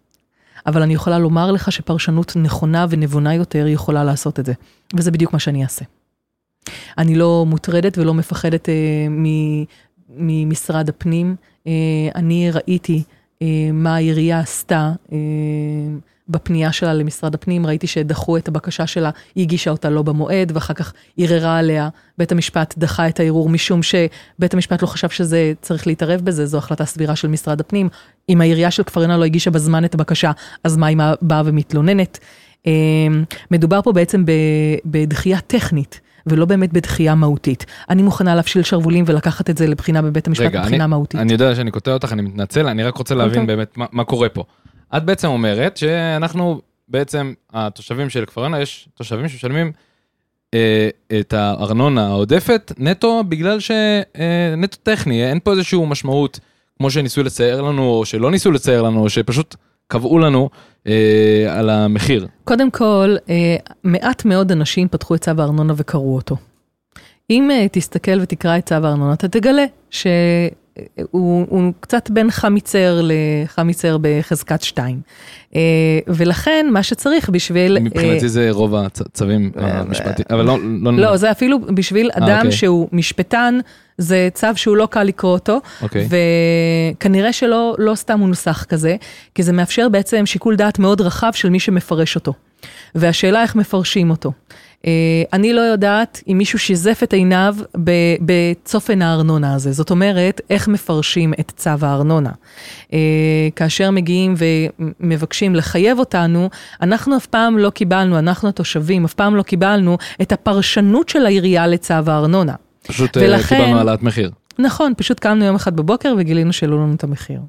אבל 0.67 0.83
אני 0.83 0.95
יכולה 0.95 1.19
לומר 1.19 1.53
לך 1.53 1.73
שפרשנות 1.73 2.37
נכונה 2.37 2.87
ונבונה 2.91 3.35
יותר 3.35 3.67
יכולה 3.67 4.05
לעשות 4.05 4.41
את 4.41 4.47
זה. 4.47 4.53
וזה 4.95 5.11
בדיוק 5.11 5.33
מה 5.33 5.39
שאני 5.39 5.63
אעשה. 5.63 5.85
אני 6.99 7.15
לא 7.15 7.45
מוטרדת 7.47 7.99
ולא 7.99 8.15
מפחדת 8.15 8.69
אה, 8.69 8.75
ממשרד 10.09 10.89
הפנים. 10.89 11.37
אה, 11.67 11.73
אני 12.15 12.51
ראיתי 12.51 13.03
אה, 13.43 13.47
מה 13.73 13.95
העירייה 13.95 14.41
עשתה. 14.41 14.93
אה, 15.13 15.19
בפנייה 16.29 16.73
שלה 16.73 16.95
למשרד 16.95 17.35
הפנים, 17.35 17.67
ראיתי 17.67 17.87
שדחו 17.87 18.37
את 18.37 18.49
הבקשה 18.49 18.87
שלה, 18.87 19.11
היא 19.35 19.45
הגישה 19.45 19.71
אותה 19.71 19.91
לא 19.91 20.03
במועד, 20.03 20.53
ואחר 20.55 20.75
כך 20.75 20.93
ערערה 21.19 21.59
עליה. 21.59 21.89
בית 22.19 22.33
המשפט 22.33 22.75
דחה 22.79 23.09
את 23.09 23.21
הערעור 23.21 23.49
משום 23.49 23.81
שבית 23.83 24.55
המשפט 24.55 24.83
לא 24.83 24.87
חשב 24.87 25.09
שזה 25.09 25.53
צריך 25.61 25.87
להתערב 25.87 26.21
בזה, 26.21 26.47
זו 26.47 26.59
החלטה 26.59 26.85
סבירה 26.85 27.17
של 27.17 27.29
משרד 27.29 27.61
הפנים. 27.61 27.89
אם 28.29 28.41
העירייה 28.41 28.71
של 28.71 28.83
כפר 28.83 29.01
עינה 29.01 29.17
לא 29.17 29.25
הגישה 29.25 29.51
בזמן 29.51 29.85
את 29.85 29.95
הבקשה, 29.95 30.33
אז 30.65 30.77
מה 30.77 30.87
היא 30.87 30.97
באה 31.23 31.43
ומתלוננת? 31.45 32.19
אמ, 32.67 33.25
מדובר 33.51 33.83
פה 33.83 33.93
בעצם 33.93 34.25
בדחייה 34.85 35.41
טכנית. 35.41 36.01
ולא 36.27 36.45
באמת 36.45 36.73
בדחייה 36.73 37.15
מהותית. 37.15 37.67
אני 37.91 38.03
מוכנה 38.03 38.35
להפשיל 38.35 38.63
שרוולים 38.63 39.05
ולקחת 39.07 39.51
את 39.51 39.57
זה 39.57 39.67
לבחינה 39.67 40.03
בבית 40.03 40.27
המשפט 40.27 40.45
רגע, 40.45 40.61
מבחינה 40.61 40.85
אני, 40.85 40.91
מהותית. 40.91 41.21
אני 41.21 41.33
יודע 41.33 41.55
שאני 41.55 41.71
קוטע 41.71 41.93
אותך, 41.93 42.13
אני 42.13 42.23
מתנצל, 42.23 42.67
אני 42.67 42.83
רק 42.83 42.97
רוצה 42.97 43.15
להבין 43.15 43.43
okay. 43.43 43.47
באמת 43.47 43.77
מה, 43.77 43.87
מה 43.93 44.05
קורה 44.05 44.29
פה. 44.29 44.45
את 44.97 45.05
בעצם 45.05 45.29
אומרת 45.29 45.77
שאנחנו 45.77 46.61
בעצם, 46.89 47.33
התושבים 47.53 48.11
של 48.11 48.27
כפר 48.27 48.45
ענה, 48.45 48.61
יש 48.61 48.89
תושבים 48.95 49.29
שמשלמים 49.29 49.73
אה, 50.55 50.89
את 51.21 51.33
הארנונה 51.33 52.07
העודפת 52.07 52.73
נטו 52.79 53.25
בגלל 53.29 53.61
שנטו 53.61 54.79
אה, 54.79 54.95
טכני, 54.95 55.31
אין 55.31 55.39
פה 55.41 55.51
איזושהי 55.51 55.79
משמעות 55.87 56.41
כמו 56.79 56.91
שניסו 56.91 57.23
לצייר 57.23 57.63
לנו, 57.63 57.89
או 57.89 58.07
שלא 58.07 58.31
ניסו 58.31 58.51
לצייר 58.51 58.83
לנו, 58.83 59.03
או 59.03 59.11
שפשוט 59.11 59.57
קבעו 59.89 60.19
לנו 60.19 60.51
אה, 60.87 61.47
על 61.59 61.71
המחיר. 61.71 62.27
קודם 62.45 62.71
כל, 62.71 63.17
אה, 63.29 63.57
מעט 63.85 64.25
מאוד 64.25 64.53
אנשים 64.53 64.89
פתחו 64.89 65.15
את 65.15 65.21
צו 65.21 65.31
הארנונה 65.39 65.73
וקראו 65.77 66.17
אותו. 66.17 66.37
אם 67.31 67.51
אה, 67.51 67.67
תסתכל 67.73 68.21
ותקרא 68.21 68.59
את 68.59 68.67
צו 68.67 68.75
הארנונה, 68.75 69.13
אתה 69.13 69.29
תגלה 69.29 69.65
ש... 69.91 70.07
הוא, 71.11 71.47
הוא 71.49 71.73
קצת 71.81 72.11
בין 72.11 72.31
חמיצר 72.31 73.01
לחמיצר 73.03 73.97
בחזקת 74.01 74.63
שתיים. 74.63 75.01
ולכן 76.09 76.67
מה 76.73 76.83
שצריך 76.83 77.29
בשביל... 77.29 77.79
מבחינתי 77.79 78.29
זה 78.29 78.49
רוב 78.51 78.75
הצווים 78.75 79.51
המשפטיים, 79.57 80.27
אבל 80.31 80.45
לא... 80.45 80.59
לא, 80.83 80.93
לא, 80.93 81.17
זה 81.17 81.31
אפילו 81.31 81.59
בשביל 81.61 82.11
אדם 82.15 82.37
אוקיי. 82.37 82.53
שהוא 82.53 82.89
משפטן. 82.93 83.59
זה 83.99 84.29
צו 84.35 84.47
שהוא 84.55 84.77
לא 84.77 84.89
קל 84.91 85.03
לקרוא 85.03 85.33
אותו. 85.33 85.61
אוקיי. 85.83 86.09
וכנראה 86.97 87.33
שלא 87.33 87.75
לא 87.79 87.95
סתם 87.95 88.21
הוא 88.21 88.29
נוסח 88.29 88.65
כזה, 88.69 88.97
כי 89.35 89.43
זה 89.43 89.53
מאפשר 89.53 89.89
בעצם 89.89 90.27
שיקול 90.27 90.57
דעת 90.57 90.79
מאוד 90.79 91.01
רחב 91.01 91.31
של 91.35 91.51
מי 91.51 91.61
שמפרש 91.61 92.15
אותו. 92.15 92.33
והשאלה 92.95 93.43
איך 93.43 93.57
מפרשים 93.57 94.11
אותו. 94.11 94.33
Uh, 94.87 94.89
אני 95.33 95.53
לא 95.53 95.61
יודעת 95.61 96.23
אם 96.29 96.39
מישהו 96.39 96.59
שיזף 96.59 97.01
את 97.03 97.13
עיניו 97.13 97.57
בצופן 98.21 99.03
הארנונה 99.03 99.55
הזה. 99.55 99.73
זאת 99.73 99.91
אומרת, 99.91 100.41
איך 100.51 100.69
מפרשים 100.69 101.33
את 101.41 101.53
צו 101.57 101.71
הארנונה. 101.81 102.31
Uh, 102.31 102.93
כאשר 103.57 103.91
מגיעים 103.91 104.35
ומבקשים 104.39 105.55
לחייב 105.55 105.99
אותנו, 105.99 106.51
אנחנו 106.83 107.17
אף 107.17 107.27
פעם 107.27 107.59
לא 107.59 107.71
קיבלנו, 107.71 108.19
אנחנו 108.19 108.49
התושבים, 108.49 109.05
אף 109.05 109.15
פעם 109.15 109.37
לא 109.37 109.43
קיבלנו 109.43 109.99
את 110.23 110.33
הפרשנות 110.33 111.09
של 111.09 111.27
העירייה 111.27 111.67
לצו 111.67 111.95
הארנונה. 112.07 112.55
פשוט 112.87 113.17
אה, 113.17 113.23
ולכן, 113.23 113.57
קיבלנו 113.57 113.79
העלאת 113.79 114.03
מחיר. 114.03 114.31
נכון, 114.59 114.93
פשוט 114.97 115.21
קמנו 115.21 115.45
יום 115.45 115.55
אחד 115.55 115.77
בבוקר 115.77 116.15
וגילינו 116.19 116.53
שהעלו 116.53 116.77
לנו 116.77 116.95
את 116.95 117.05
המחיר. 117.05 117.41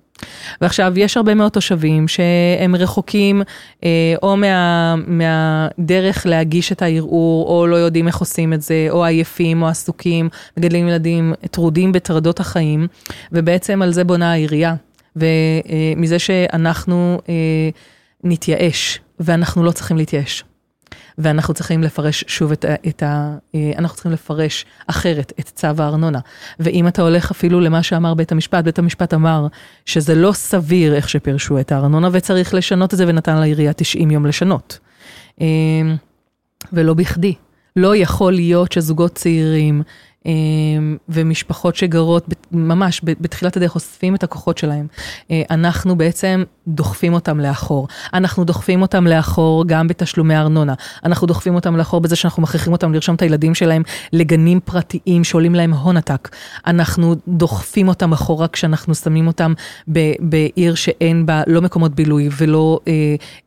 ועכשיו, 0.62 0.94
יש 0.96 1.18
הרבה 1.18 1.36
מאוד 1.36 1.52
תושבים 1.52 2.08
שהם 2.08 2.76
רחוקים 2.76 3.42
אה, 3.84 4.16
או 4.24 4.38
מה, 4.38 4.96
מהדרך 5.08 6.26
להגיש 6.26 6.72
את 6.72 6.82
הערעור, 6.82 7.48
או 7.48 7.68
לא 7.68 7.76
יודעים 7.76 8.08
איך 8.08 8.18
עושים 8.18 8.54
את 8.54 8.62
זה, 8.62 8.88
או 8.90 9.06
עייפים 9.06 9.62
או 9.62 9.68
עסוקים, 9.68 10.30
מגדלים 10.58 10.88
ילדים 10.88 11.34
טרודים 11.52 11.92
בטרדות 11.92 12.40
החיים, 12.40 12.88
ובעצם 13.32 13.82
על 13.82 13.92
זה 13.92 14.04
בונה 14.04 14.32
העירייה. 14.32 14.76
ומזה 15.16 16.16
אה, 16.16 16.20
שאנחנו 16.20 17.22
אה, 17.30 17.70
נתייאש, 18.24 19.00
ואנחנו 19.20 19.64
לא 19.64 19.72
צריכים 19.72 19.98
להתייאש. 19.98 20.44
ואנחנו 21.18 21.54
צריכים 21.54 21.84
לפרש 21.84 22.24
שוב 22.28 22.52
את 22.52 22.66
ה... 22.66 22.74
את 22.88 23.04
ה 23.04 23.36
אה, 23.56 23.72
אנחנו 23.78 23.96
צריכים 23.96 24.12
לפרש 24.12 24.66
אחרת 24.88 25.34
את 25.40 25.46
צו 25.46 25.68
הארנונה. 25.78 26.20
ואם 26.60 26.88
אתה 26.88 27.02
הולך 27.02 27.32
אפילו 27.32 27.60
למה 27.60 27.84
שאמר 27.84 28.14
בית 28.14 28.32
המשפט, 28.32 28.64
בית 28.64 28.80
המשפט 28.80 29.14
אמר 29.14 29.48
שזה 29.86 30.16
לא 30.16 30.32
סביר 30.32 30.96
איך 30.96 31.10
שפירשו 31.10 31.60
את 31.60 31.72
הארנונה 31.72 32.10
וצריך 32.12 32.54
לשנות 32.54 32.94
את 32.94 32.98
זה 32.98 33.06
ונתן 33.08 33.38
לעירייה 33.38 33.74
90 33.74 34.12
יום 34.12 34.26
לשנות. 34.26 34.80
אה, 35.42 35.46
ולא 36.74 36.94
בכדי. 36.94 37.34
לא 37.76 37.96
יכול 37.96 38.34
להיות 38.34 38.72
שזוגות 38.72 39.16
צעירים 39.16 39.84
ומשפחות 41.10 41.76
שגרות 41.76 42.26
ממש 42.52 43.02
בתחילת 43.04 43.58
הדרך 43.58 43.76
אוספים 43.76 44.16
את 44.16 44.24
הכוחות 44.24 44.58
שלהם. 44.58 44.88
אה, 45.32 45.42
אנחנו 45.50 45.98
בעצם 45.98 46.44
דוחפים 46.68 47.14
אותם 47.14 47.40
לאחור. 47.40 47.88
אנחנו 48.14 48.44
דוחפים 48.44 48.82
אותם 48.82 49.08
לאחור 49.08 49.66
גם 49.68 49.88
בתשלומי 49.88 50.38
ארנונה. 50.38 50.74
אנחנו 51.04 51.28
דוחפים 51.28 51.56
אותם 51.56 51.78
לאחור 51.78 52.02
בזה 52.02 52.16
שאנחנו 52.16 52.44
מכריחים 52.44 52.74
אותם 52.74 52.94
לרשום 52.94 53.16
את 53.16 53.22
הילדים 53.22 53.56
שלהם 53.56 53.84
לגנים 54.14 54.60
פרטיים 54.60 55.24
שעולים 55.24 55.56
להם 55.56 55.74
הון 55.74 55.98
עתק. 55.98 56.30
אנחנו 56.68 57.16
דוחפים 57.28 57.88
אותם 57.88 58.14
אחורה 58.14 58.48
כשאנחנו 58.48 58.96
שמים 58.96 59.28
אותם 59.28 59.54
בעיר 60.20 60.76
שאין 60.76 61.26
בה 61.26 61.42
לא 61.48 61.62
מקומות 61.62 61.96
בילוי 61.96 62.30
ולא 62.38 62.80
אה, 62.88 62.94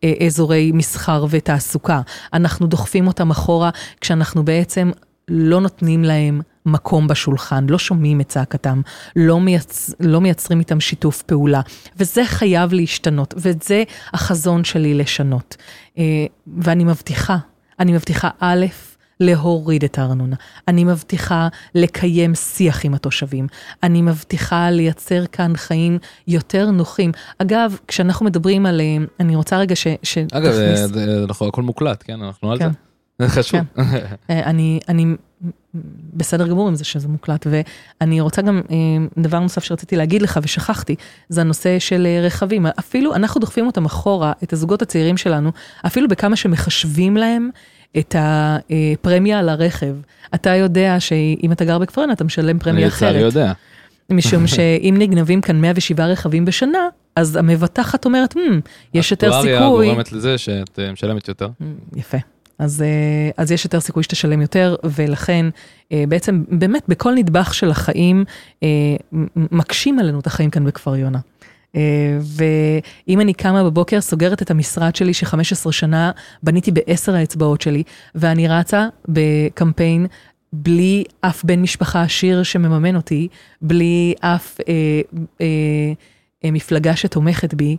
אה, 0.04 0.26
אזורי 0.26 0.72
מסחר 0.74 1.26
ותעסוקה. 1.30 2.00
אנחנו 2.32 2.66
דוחפים 2.66 3.06
אותם 3.06 3.30
אחורה 3.30 3.70
כשאנחנו 4.00 4.44
בעצם 4.44 4.90
לא 5.28 5.60
נותנים 5.60 6.04
להם 6.04 6.40
מקום 6.67 7.09
בשולחן, 7.09 7.67
לא 7.69 7.79
שומעים 7.79 8.21
את 8.21 8.29
צעקתם, 8.29 8.81
לא, 9.17 9.40
מייצ... 9.40 9.95
לא 10.00 10.21
מייצרים 10.21 10.59
איתם 10.59 10.81
שיתוף 10.81 11.23
פעולה. 11.23 11.61
וזה 11.97 12.25
חייב 12.25 12.73
להשתנות, 12.73 13.35
וזה 13.37 13.83
החזון 14.12 14.64
שלי 14.64 14.95
לשנות. 14.95 15.57
אה, 15.99 16.05
ואני 16.59 16.85
מבטיחה, 16.85 17.37
אני 17.79 17.93
מבטיחה 17.93 18.29
א', 18.40 18.67
להוריד 19.21 19.85
את 19.85 19.99
הארנונה. 19.99 20.37
אני 20.69 20.85
מבטיחה 20.85 21.49
לקיים 21.75 22.35
שיח 22.35 22.85
עם 22.85 22.95
התושבים. 22.95 23.47
אני 23.83 24.02
מבטיחה 24.02 24.71
לייצר 24.71 25.27
כאן 25.27 25.53
חיים 25.57 25.99
יותר 26.29 26.70
נוחים. 26.70 27.12
אגב, 27.38 27.79
כשאנחנו 27.88 28.27
מדברים 28.27 28.66
על... 28.66 28.81
אה, 28.81 28.96
אני 29.20 29.37
רוצה 29.37 29.59
רגע 29.59 29.77
ש... 29.77 29.87
אגב, 30.33 30.53
זה, 30.53 31.25
אנחנו 31.29 31.49
הכל 31.49 31.62
מוקלט, 31.62 32.03
כן? 32.07 32.23
אנחנו 32.23 32.53
על 32.53 32.59
כן. 32.59 32.70
זה. 32.70 33.27
זה 33.27 33.29
חשוב. 33.42 33.61
כן. 33.75 33.83
אה, 34.31 34.44
אני, 34.44 34.81
אני 34.88 35.07
בסדר 36.14 36.46
גמור 36.48 36.68
עם 36.68 36.74
זה 36.74 36.85
שזה 36.85 37.09
מוקלט, 37.09 37.46
ואני 38.00 38.20
רוצה 38.20 38.42
גם, 38.42 38.61
אה, 38.70 38.76
דבר 39.22 39.38
נוסף 39.38 39.64
שרציתי 39.64 39.96
להגיד 39.96 40.22
לך 40.22 40.40
ושכחתי, 40.42 40.94
זה 41.28 41.40
הנושא 41.40 41.78
של 41.78 42.06
אה, 42.06 42.26
רכבים. 42.26 42.66
אפילו, 42.66 43.14
אנחנו 43.14 43.40
דוחפים 43.40 43.66
אותם 43.66 43.85
אחורה, 43.85 44.33
את 44.42 44.52
הזוגות 44.52 44.83
הצעירים 44.83 45.16
שלנו, 45.16 45.50
אפילו 45.87 46.09
בכמה 46.09 46.37
שמחשבים 46.37 47.16
להם 47.16 47.50
את 47.98 48.14
הפרמיה 48.18 49.38
על 49.38 49.48
הרכב. 49.48 49.94
אתה 50.35 50.50
יודע 50.50 51.00
שאם 51.00 51.52
אתה 51.52 51.64
גר 51.64 51.78
בכפרנה, 51.78 52.12
אתה 52.12 52.24
משלם 52.24 52.59
פרמיה 52.59 52.87
אחרת. 52.87 53.14
אני 53.14 53.22
יודע. 53.22 53.52
משום 54.11 54.46
שאם 54.54 54.94
נגנבים 54.98 55.40
כאן 55.40 55.61
107 55.61 56.06
רכבים 56.06 56.44
בשנה, 56.44 56.88
אז 57.16 57.37
המבטחת 57.37 58.04
אומרת, 58.04 58.35
hmm, 58.35 58.38
יש 58.94 59.11
יותר 59.11 59.33
סיכוי. 59.33 59.54
אקטואריה 59.54 59.90
גורמת 59.90 60.12
לזה 60.12 60.38
שאת 60.38 60.78
אה, 60.78 60.92
משלמת 60.92 61.28
יותר. 61.28 61.48
יפה. 61.96 62.18
אז, 62.61 62.83
אה, 62.83 63.31
אז 63.37 63.53
יש 63.53 63.64
יותר 63.64 63.81
סיכוי 63.81 64.03
שתשלם 64.03 64.40
יותר, 64.40 64.77
ולכן 64.85 65.46
אה, 65.92 66.05
בעצם 66.09 66.44
באמת 66.49 66.83
בכל 66.88 67.14
נדבך 67.14 67.55
של 67.55 67.70
החיים 67.70 68.25
אה, 68.62 68.68
מקשים 69.37 69.99
עלינו 69.99 70.20
את 70.20 70.27
החיים 70.27 70.51
כאן 70.51 70.64
בכפר 70.64 70.96
יונה. 70.96 71.18
ואם 72.20 73.20
אני 73.20 73.35
קמה 73.35 73.64
בבוקר, 73.64 74.01
סוגרת 74.01 74.42
את 74.42 74.51
המשרד 74.51 74.96
שלי 74.96 75.14
ש-15 75.14 75.73
שנה 75.73 76.11
בניתי 76.42 76.70
בעשר 76.70 77.14
האצבעות 77.14 77.61
שלי, 77.61 77.83
ואני 78.14 78.49
רצה 78.49 78.88
בקמפיין 79.09 80.07
בלי 80.53 81.05
אף 81.20 81.44
בן 81.44 81.62
משפחה 81.62 82.03
עשיר 82.03 82.42
שמממן 82.42 82.96
אותי, 82.96 83.29
בלי 83.62 84.14
אף 84.20 84.61
אה, 84.68 84.75
אה, 85.40 85.46
אה, 86.44 86.51
מפלגה 86.51 86.96
שתומכת 86.96 87.55
בי, 87.55 87.77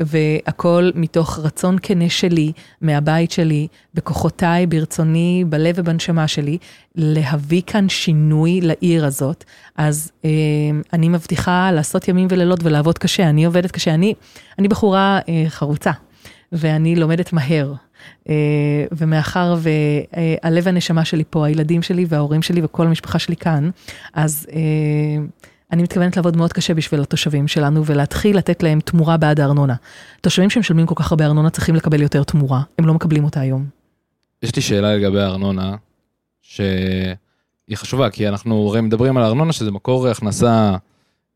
והכל 0.00 0.90
מתוך 0.94 1.38
רצון 1.38 1.76
כנה 1.82 2.08
שלי, 2.08 2.52
מהבית 2.80 3.30
שלי, 3.30 3.66
בכוחותיי, 3.94 4.66
ברצוני, 4.66 5.44
בלב 5.48 5.74
ובנשמה 5.78 6.28
שלי, 6.28 6.58
להביא 6.94 7.62
כאן 7.66 7.88
שינוי 7.88 8.60
לעיר 8.60 9.06
הזאת. 9.06 9.44
אז 9.76 10.12
אה, 10.24 10.30
אני 10.92 11.08
מבטיחה 11.08 11.70
לעשות 11.72 12.08
ימים 12.08 12.28
ולילות 12.30 12.60
ולעבוד 12.62 12.98
קשה. 12.98 13.28
אני 13.28 13.44
עובדת 13.44 13.70
קשה. 13.70 13.94
אני, 13.94 14.14
אני 14.58 14.68
בחורה 14.68 15.18
אה, 15.28 15.44
חרוצה, 15.48 15.92
ואני 16.52 16.96
לומדת 16.96 17.32
מהר. 17.32 17.74
ומאחר 18.92 19.56
והלב 19.58 20.62
והנשמה 20.66 21.04
שלי 21.04 21.24
פה, 21.30 21.46
הילדים 21.46 21.82
שלי 21.82 22.06
וההורים 22.08 22.42
שלי 22.42 22.60
וכל 22.64 22.86
המשפחה 22.86 23.18
שלי 23.18 23.36
כאן, 23.36 23.70
אז 24.14 24.46
אני 25.72 25.82
מתכוונת 25.82 26.16
לעבוד 26.16 26.36
מאוד 26.36 26.52
קשה 26.52 26.74
בשביל 26.74 27.00
התושבים 27.00 27.48
שלנו 27.48 27.86
ולהתחיל 27.86 28.36
לתת 28.36 28.62
להם 28.62 28.80
תמורה 28.80 29.16
בעד 29.16 29.40
הארנונה. 29.40 29.74
תושבים 30.20 30.50
שמשלמים 30.50 30.86
כל 30.86 30.94
כך 30.96 31.12
הרבה 31.12 31.26
ארנונה 31.26 31.50
צריכים 31.50 31.74
לקבל 31.74 32.02
יותר 32.02 32.22
תמורה, 32.22 32.62
הם 32.78 32.86
לא 32.86 32.94
מקבלים 32.94 33.24
אותה 33.24 33.40
היום. 33.40 33.66
יש 34.42 34.56
לי 34.56 34.62
שאלה 34.62 34.96
לגבי 34.96 35.20
הארנונה, 35.20 35.76
שהיא 36.42 37.16
חשובה, 37.74 38.10
כי 38.10 38.28
אנחנו 38.28 38.68
הרי 38.68 38.80
מדברים 38.80 39.16
על 39.16 39.22
הארנונה 39.22 39.52
שזה 39.52 39.70
מקור 39.70 40.08
הכנסה 40.08 40.76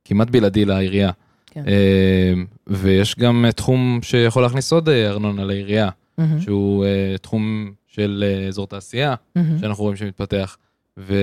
כמעט 0.05 0.31
בלעדי 0.31 0.65
לעירייה. 0.65 1.11
כן. 1.47 1.65
אה, 1.67 2.33
ויש 2.67 3.19
גם 3.19 3.45
תחום 3.57 3.99
שיכול 4.03 4.43
להכניס 4.43 4.73
עוד 4.73 4.89
אה, 4.89 5.11
ארנונה 5.11 5.45
לעירייה, 5.45 5.89
mm-hmm. 5.89 6.23
שהוא 6.41 6.85
אה, 6.85 7.15
תחום 7.23 7.73
של 7.87 8.25
אזור 8.49 8.67
תעשייה, 8.67 9.15
mm-hmm. 9.15 9.41
שאנחנו 9.61 9.85
רואים 9.85 9.97
שמתפתח. 9.97 10.57
ו... 10.99 11.15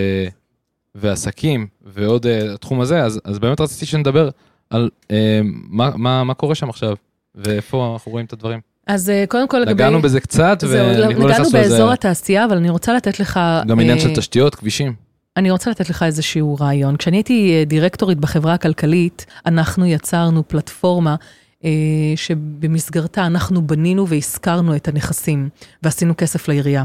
ועסקים 0.95 1.67
ועוד 1.85 2.25
uh, 2.25 2.53
התחום 2.53 2.81
הזה, 2.81 3.03
אז, 3.03 3.19
אז 3.23 3.39
באמת 3.39 3.61
רציתי 3.61 3.85
שנדבר 3.85 4.29
על 4.69 4.89
uh, 5.03 5.11
מה, 5.43 5.91
מה, 5.95 6.23
מה 6.23 6.33
קורה 6.33 6.55
שם 6.55 6.69
עכשיו, 6.69 6.95
ואיפה 7.35 7.93
אנחנו 7.93 8.11
רואים 8.11 8.25
את 8.25 8.33
הדברים. 8.33 8.59
אז 8.87 9.09
uh, 9.09 9.27
קודם 9.27 9.47
כל 9.47 9.57
לגבי... 9.57 9.73
נגענו 9.73 10.01
בזה 10.01 10.19
קצת, 10.19 10.63
ואנחנו 10.67 11.27
לא 11.27 11.35
באזור 11.53 11.87
זה... 11.87 11.93
התעשייה, 11.93 12.45
אבל 12.45 12.57
אני 12.57 12.69
רוצה 12.69 12.93
לתת 12.93 13.19
לך... 13.19 13.39
גם 13.67 13.79
עניין 13.79 13.97
uh, 13.97 14.01
של 14.01 14.15
תשתיות, 14.15 14.55
כבישים. 14.55 14.93
אני 15.37 15.51
רוצה 15.51 15.71
לתת 15.71 15.89
לך 15.89 16.03
איזשהו 16.03 16.57
רעיון. 16.59 16.97
כשאני 16.97 17.17
הייתי 17.17 17.65
דירקטורית 17.65 18.17
בחברה 18.17 18.53
הכלכלית, 18.53 19.25
אנחנו 19.45 19.85
יצרנו 19.85 20.47
פלטפורמה 20.47 21.15
אה, 21.65 21.69
שבמסגרתה 22.15 23.25
אנחנו 23.25 23.67
בנינו 23.67 24.07
והשכרנו 24.07 24.75
את 24.75 24.87
הנכסים, 24.87 25.49
ועשינו 25.83 26.13
כסף 26.17 26.47
לעירייה. 26.47 26.83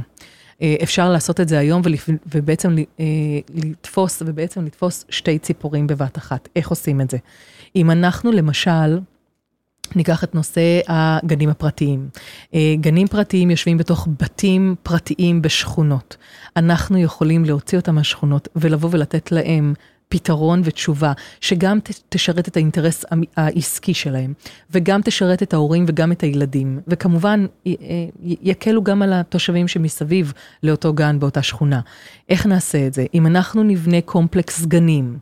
אה, 0.62 0.76
אפשר 0.82 1.10
לעשות 1.10 1.40
את 1.40 1.48
זה 1.48 1.58
היום 1.58 1.82
ובעצם 2.26 2.76
אה, 3.00 3.04
לתפוס, 3.54 4.22
ובעצם 4.26 4.64
לתפוס 4.64 5.04
שתי 5.08 5.38
ציפורים 5.38 5.86
בבת 5.86 6.18
אחת. 6.18 6.48
איך 6.56 6.68
עושים 6.68 7.00
את 7.00 7.10
זה? 7.10 7.18
אם 7.76 7.90
אנחנו 7.90 8.32
למשל, 8.32 8.98
ניקח 9.96 10.24
את 10.24 10.34
נושא 10.34 10.80
הגנים 10.88 11.48
הפרטיים. 11.48 12.08
אה, 12.54 12.74
גנים 12.80 13.06
פרטיים 13.06 13.50
יושבים 13.50 13.78
בתוך 13.78 14.08
בתים 14.20 14.74
פרטיים 14.82 15.42
בשכונות. 15.42 16.16
אנחנו 16.56 16.98
יכולים 16.98 17.44
להוציא 17.44 17.78
אותם 17.78 17.94
מהשכונות 17.94 18.48
ולבוא 18.56 18.88
ולתת 18.92 19.32
להם 19.32 19.74
פתרון 20.14 20.61
ותשובה, 20.64 21.12
שגם 21.40 21.79
תשרת 22.09 22.48
את 22.48 22.57
האינטרס 22.57 23.05
העסקי 23.37 23.94
שלהם, 23.94 24.33
וגם 24.70 25.00
תשרת 25.05 25.42
את 25.42 25.55
ההורים 25.55 25.85
וגם 25.88 26.12
את 26.12 26.22
הילדים, 26.22 26.81
וכמובן 26.88 27.46
יקלו 28.22 28.85
גם 28.85 29.03
על 29.03 29.12
התושבים 29.12 29.68
שמסביב 29.68 30.33
לאותו 30.62 30.92
גן 30.92 31.20
באותה 31.20 31.42
שכונה. 31.42 31.81
איך 32.29 32.46
נעשה 32.46 32.87
את 32.87 32.94
זה? 32.94 33.07
אם 33.14 33.27
אנחנו 33.27 33.62
נבנה 33.62 34.00
קומפלקס 34.00 34.66
גנים, 34.66 35.18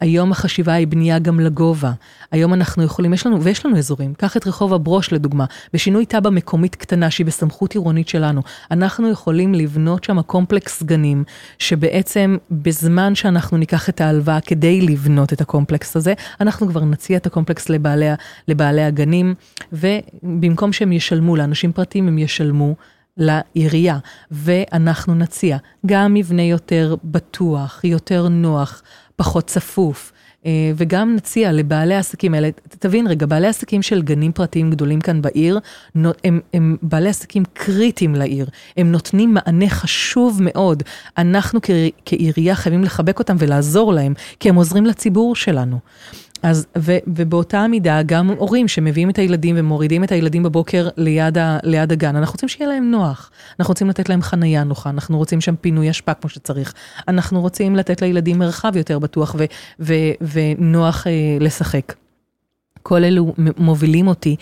היום 0.00 0.32
החשיבה 0.32 0.72
היא 0.72 0.86
בנייה 0.86 1.18
גם 1.18 1.40
לגובה. 1.40 1.92
היום 2.30 2.54
אנחנו 2.54 2.82
יכולים, 2.82 3.14
יש 3.14 3.26
לנו, 3.26 3.42
ויש 3.42 3.66
לנו 3.66 3.78
אזורים, 3.78 4.14
קח 4.14 4.36
את 4.36 4.46
רחוב 4.46 4.74
הברוש 4.74 5.12
לדוגמה, 5.12 5.44
בשינוי 5.72 6.06
תב"ע 6.06 6.30
מקומית 6.30 6.74
קטנה 6.74 7.10
שהיא 7.10 7.26
בסמכות 7.26 7.72
עירונית 7.72 8.08
שלנו, 8.08 8.42
אנחנו 8.70 9.10
יכולים 9.10 9.54
לבנות 9.54 10.04
שם 10.04 10.22
קומפלקס 10.22 10.82
גנים, 10.82 11.24
שבעצם 11.58 12.36
בזמן 12.50 13.14
שאנחנו 13.14 13.56
ניקח 13.56 13.88
את 13.88 14.00
ההלוואה 14.00 14.40
כדי 14.40 14.80
לבנות 14.80 15.32
את 15.32 15.40
הקומפלקס 15.40 15.96
הזה, 15.96 16.14
אנחנו 16.40 16.68
כבר 16.68 16.84
נציע 16.84 17.16
את 17.16 17.26
הקומפלקס 17.26 17.68
לבעלי, 17.68 18.06
לבעלי 18.48 18.84
הגנים, 18.84 19.34
ובמקום 19.72 20.72
שהם 20.72 20.92
ישלמו, 20.92 21.36
לאנשים 21.36 21.72
פרטיים 21.72 22.08
הם 22.08 22.18
ישלמו. 22.18 22.74
לעירייה, 23.16 23.98
ואנחנו 24.30 25.14
נציע 25.14 25.56
גם 25.86 26.14
מבנה 26.14 26.42
יותר 26.42 26.96
בטוח, 27.04 27.80
יותר 27.84 28.28
נוח, 28.28 28.82
פחות 29.16 29.46
צפוף. 29.46 30.12
אה, 30.46 30.72
וגם 30.76 31.14
נציע 31.16 31.52
לבעלי 31.52 31.94
העסקים 31.94 32.34
האלה, 32.34 32.48
תבין 32.68 33.06
רגע, 33.06 33.26
בעלי 33.26 33.46
עסקים 33.46 33.82
של 33.82 34.02
גנים 34.02 34.32
פרטיים 34.32 34.70
גדולים 34.70 35.00
כאן 35.00 35.22
בעיר, 35.22 35.58
הם, 35.94 36.40
הם 36.54 36.76
בעלי 36.82 37.08
עסקים 37.08 37.42
קריטיים 37.52 38.14
לעיר, 38.14 38.46
הם 38.76 38.92
נותנים 38.92 39.34
מענה 39.34 39.68
חשוב 39.68 40.38
מאוד. 40.42 40.82
אנחנו 41.18 41.60
כעירייה 42.04 42.54
חייבים 42.54 42.84
לחבק 42.84 43.18
אותם 43.18 43.36
ולעזור 43.38 43.92
להם, 43.92 44.14
כי 44.40 44.48
הם 44.48 44.54
עוזרים 44.54 44.86
לציבור 44.86 45.36
שלנו. 45.36 45.78
אז, 46.44 46.66
ו, 46.78 46.92
ובאותה 47.06 47.66
מידה, 47.66 48.02
גם 48.06 48.28
הורים 48.28 48.68
שמביאים 48.68 49.10
את 49.10 49.18
הילדים 49.18 49.56
ומורידים 49.58 50.04
את 50.04 50.12
הילדים 50.12 50.42
בבוקר 50.42 50.88
ליד, 50.96 51.38
ה, 51.38 51.58
ליד 51.62 51.92
הגן, 51.92 52.16
אנחנו 52.16 52.32
רוצים 52.32 52.48
שיהיה 52.48 52.70
להם 52.70 52.90
נוח. 52.90 53.30
אנחנו 53.60 53.72
רוצים 53.72 53.88
לתת 53.88 54.08
להם 54.08 54.22
חנייה 54.22 54.64
נוחה, 54.64 54.90
אנחנו 54.90 55.18
רוצים 55.18 55.40
שם 55.40 55.56
פינוי 55.56 55.90
אשפה 55.90 56.14
כמו 56.14 56.30
שצריך. 56.30 56.74
אנחנו 57.08 57.40
רוצים 57.40 57.76
לתת 57.76 58.02
לילדים 58.02 58.38
מרחב 58.38 58.76
יותר 58.76 58.98
בטוח 58.98 59.36
ו, 59.38 59.44
ו, 59.80 59.94
ונוח 60.32 61.06
אה, 61.06 61.12
לשחק. 61.40 62.03
כל 62.86 63.04
אלו 63.04 63.34
מובילים 63.58 64.08
אותי 64.08 64.36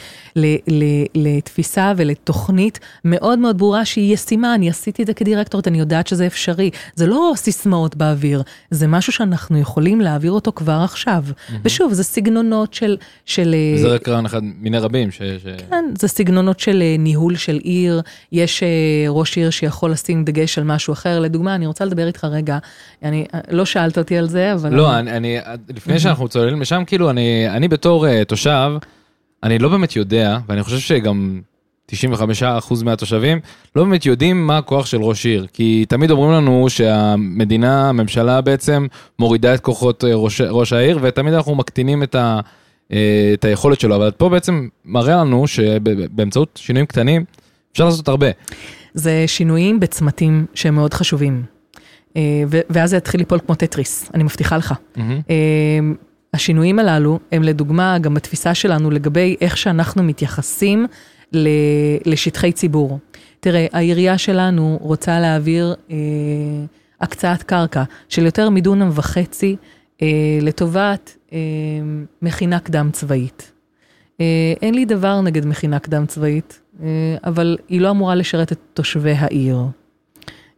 לתפיסה 1.14 1.92
ולתוכנית 1.96 2.78
מאוד 3.04 3.38
מאוד 3.38 3.58
ברורה 3.58 3.84
שהיא 3.84 4.14
ישימה, 4.14 4.54
אני 4.54 4.70
עשיתי 4.70 5.02
את 5.02 5.06
זה 5.06 5.14
כדירקטורית, 5.14 5.68
אני 5.68 5.78
יודעת 5.78 6.06
שזה 6.06 6.26
אפשרי. 6.26 6.70
זה 6.94 7.06
לא 7.06 7.32
סיסמאות 7.36 7.96
באוויר, 7.96 8.42
זה 8.70 8.86
משהו 8.86 9.12
שאנחנו 9.12 9.58
יכולים 9.58 10.00
להעביר 10.00 10.32
אותו 10.32 10.52
כבר 10.52 10.80
עכשיו. 10.84 11.24
Mm-hmm. 11.28 11.52
ושוב, 11.64 11.92
זה 11.92 12.04
סגנונות 12.04 12.74
של... 12.74 12.96
של 13.26 13.54
אה, 13.54 13.82
זה 13.82 13.88
רק 13.88 14.08
רעיון 14.08 14.26
אחד 14.26 14.40
מיני 14.42 14.78
רבים. 14.78 15.10
ש, 15.10 15.22
ש... 15.22 15.46
כן, 15.70 15.84
זה 15.98 16.08
סגנונות 16.08 16.60
של 16.60 16.82
אה, 16.82 16.96
ניהול 16.98 17.36
של 17.36 17.56
עיר, 17.56 18.02
יש 18.32 18.62
אה, 18.62 18.68
ראש 19.08 19.36
עיר 19.36 19.50
שיכול 19.50 19.90
לשים 19.90 20.24
דגש 20.24 20.58
על 20.58 20.64
משהו 20.64 20.92
אחר. 20.92 21.20
לדוגמה, 21.20 21.54
אני 21.54 21.66
רוצה 21.66 21.84
לדבר 21.84 22.06
איתך 22.06 22.24
רגע, 22.24 22.58
אני, 23.02 23.24
לא 23.50 23.64
שאלת 23.64 23.98
אותי 23.98 24.18
על 24.18 24.28
זה, 24.28 24.52
אבל... 24.52 24.74
לא, 24.74 24.98
אני, 24.98 25.16
אני 25.16 25.38
לפני 25.68 25.98
שאנחנו 25.98 26.28
צוללים 26.28 26.60
לשם, 26.60 26.82
כאילו, 26.86 27.10
אני, 27.10 27.48
אני 27.50 27.68
בתור 27.68 28.06
תושב, 28.32 28.72
אני 29.42 29.58
לא 29.58 29.68
באמת 29.68 29.96
יודע, 29.96 30.38
ואני 30.48 30.62
חושב 30.62 30.78
שגם 30.78 31.40
95% 31.90 31.94
מהתושבים 32.84 33.40
לא 33.76 33.84
באמת 33.84 34.06
יודעים 34.06 34.46
מה 34.46 34.58
הכוח 34.58 34.86
של 34.86 35.02
ראש 35.02 35.26
עיר. 35.26 35.46
כי 35.52 35.84
תמיד 35.88 36.10
אומרים 36.10 36.32
לנו 36.32 36.66
שהמדינה, 36.68 37.88
הממשלה 37.88 38.40
בעצם 38.40 38.86
מורידה 39.18 39.54
את 39.54 39.60
כוחות 39.60 40.04
אה, 40.04 40.14
ראש, 40.14 40.40
ראש 40.40 40.72
העיר, 40.72 40.98
ותמיד 41.02 41.34
אנחנו 41.34 41.54
מקטינים 41.54 42.02
את, 42.02 42.14
ה, 42.14 42.40
אה, 42.92 43.30
את 43.34 43.44
היכולת 43.44 43.80
שלו. 43.80 43.96
אבל 43.96 44.10
פה 44.10 44.28
בעצם 44.28 44.68
מראה 44.84 45.16
לנו 45.16 45.46
שבאמצעות 45.46 46.60
שינויים 46.62 46.86
קטנים 46.86 47.24
אפשר 47.72 47.84
לעשות 47.84 48.08
הרבה. 48.08 48.26
זה 48.94 49.24
שינויים 49.26 49.80
בצמתים 49.80 50.46
שהם 50.54 50.74
מאוד 50.74 50.94
חשובים. 50.94 51.42
אה, 52.16 52.22
ואז 52.48 52.90
זה 52.90 52.96
יתחיל 52.96 53.20
ליפול 53.20 53.38
כמו 53.46 53.54
טטריס, 53.54 54.10
אני 54.14 54.22
מבטיחה 54.22 54.56
לך. 54.56 54.74
Mm-hmm. 54.96 55.00
השינויים 56.34 56.78
הללו 56.78 57.18
הם 57.32 57.42
לדוגמה 57.42 57.98
גם 57.98 58.14
בתפיסה 58.14 58.54
שלנו 58.54 58.90
לגבי 58.90 59.36
איך 59.40 59.56
שאנחנו 59.56 60.02
מתייחסים 60.02 60.86
לשטחי 62.06 62.52
ציבור. 62.52 62.98
תראה, 63.40 63.66
העירייה 63.72 64.18
שלנו 64.18 64.78
רוצה 64.80 65.20
להעביר 65.20 65.74
אה, 65.90 65.96
הקצאת 67.00 67.42
קרקע 67.42 67.82
של 68.08 68.24
יותר 68.24 68.50
מדונם 68.50 68.90
וחצי 68.92 69.56
אה, 70.02 70.08
לטובת 70.42 71.16
אה, 71.32 71.38
מכינה 72.22 72.58
קדם 72.58 72.90
צבאית. 72.92 73.52
אה, 74.20 74.54
אין 74.62 74.74
לי 74.74 74.84
דבר 74.84 75.20
נגד 75.20 75.46
מכינה 75.46 75.78
קדם 75.78 76.06
צבאית, 76.06 76.60
אה, 76.82 76.86
אבל 77.24 77.58
היא 77.68 77.80
לא 77.80 77.90
אמורה 77.90 78.14
לשרת 78.14 78.52
את 78.52 78.58
תושבי 78.74 79.12
העיר. 79.12 79.58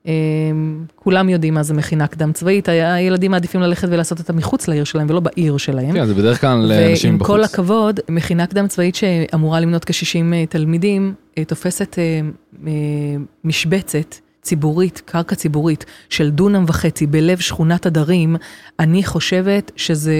אמ, 0.06 0.84
כולם 0.96 1.28
יודעים 1.28 1.54
מה 1.54 1.62
זה 1.62 1.74
מכינה 1.74 2.06
קדם 2.06 2.32
צבאית, 2.32 2.68
הילדים 2.68 3.30
מעדיפים 3.30 3.60
ללכת 3.60 3.88
ולעשות 3.90 4.18
אותה 4.18 4.32
מחוץ 4.32 4.68
לעיר 4.68 4.84
שלהם 4.84 5.06
ולא 5.10 5.20
בעיר 5.20 5.56
שלהם. 5.56 5.92
כן, 5.92 6.06
זה 6.06 6.14
בדרך 6.14 6.40
כלל 6.40 6.58
לאנשים 6.58 7.18
בחוץ. 7.18 7.30
ועם 7.30 7.38
כל 7.38 7.44
הכבוד, 7.44 8.00
מכינה 8.08 8.46
קדם 8.46 8.68
צבאית 8.68 8.94
שאמורה 8.94 9.60
למנות 9.60 9.84
כ-60 9.84 10.32
אה, 10.32 10.46
תלמידים, 10.46 11.14
אה, 11.38 11.44
תופסת 11.44 11.96
אה, 11.98 12.70
משבצת 13.44 14.14
ציבורית, 14.42 15.02
קרקע 15.04 15.34
ציבורית 15.34 15.84
של 16.08 16.30
דונם 16.30 16.64
וחצי 16.68 17.06
בלב 17.06 17.38
שכונת 17.38 17.86
הדרים, 17.86 18.36
אני 18.78 19.04
חושבת 19.04 19.72
שזה... 19.76 20.14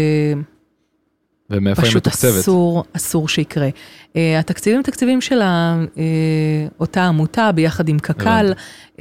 ומאיפה 1.51 1.83
היא 1.83 1.97
מתוקצבת? 1.97 2.31
פשוט 2.31 2.41
אסור, 2.41 2.85
אסור 2.93 3.29
שיקרה. 3.29 3.69
Uh, 3.69 4.17
התקציבים 4.39 4.77
הם 4.77 4.83
תקציבים 4.83 5.21
של 5.21 5.41
uh, 5.41 5.97
אותה 6.81 7.05
עמותה 7.05 7.53
ביחד 7.53 7.89
עם 7.89 7.99
קק"ל, 7.99 8.53
uh, 8.97 9.01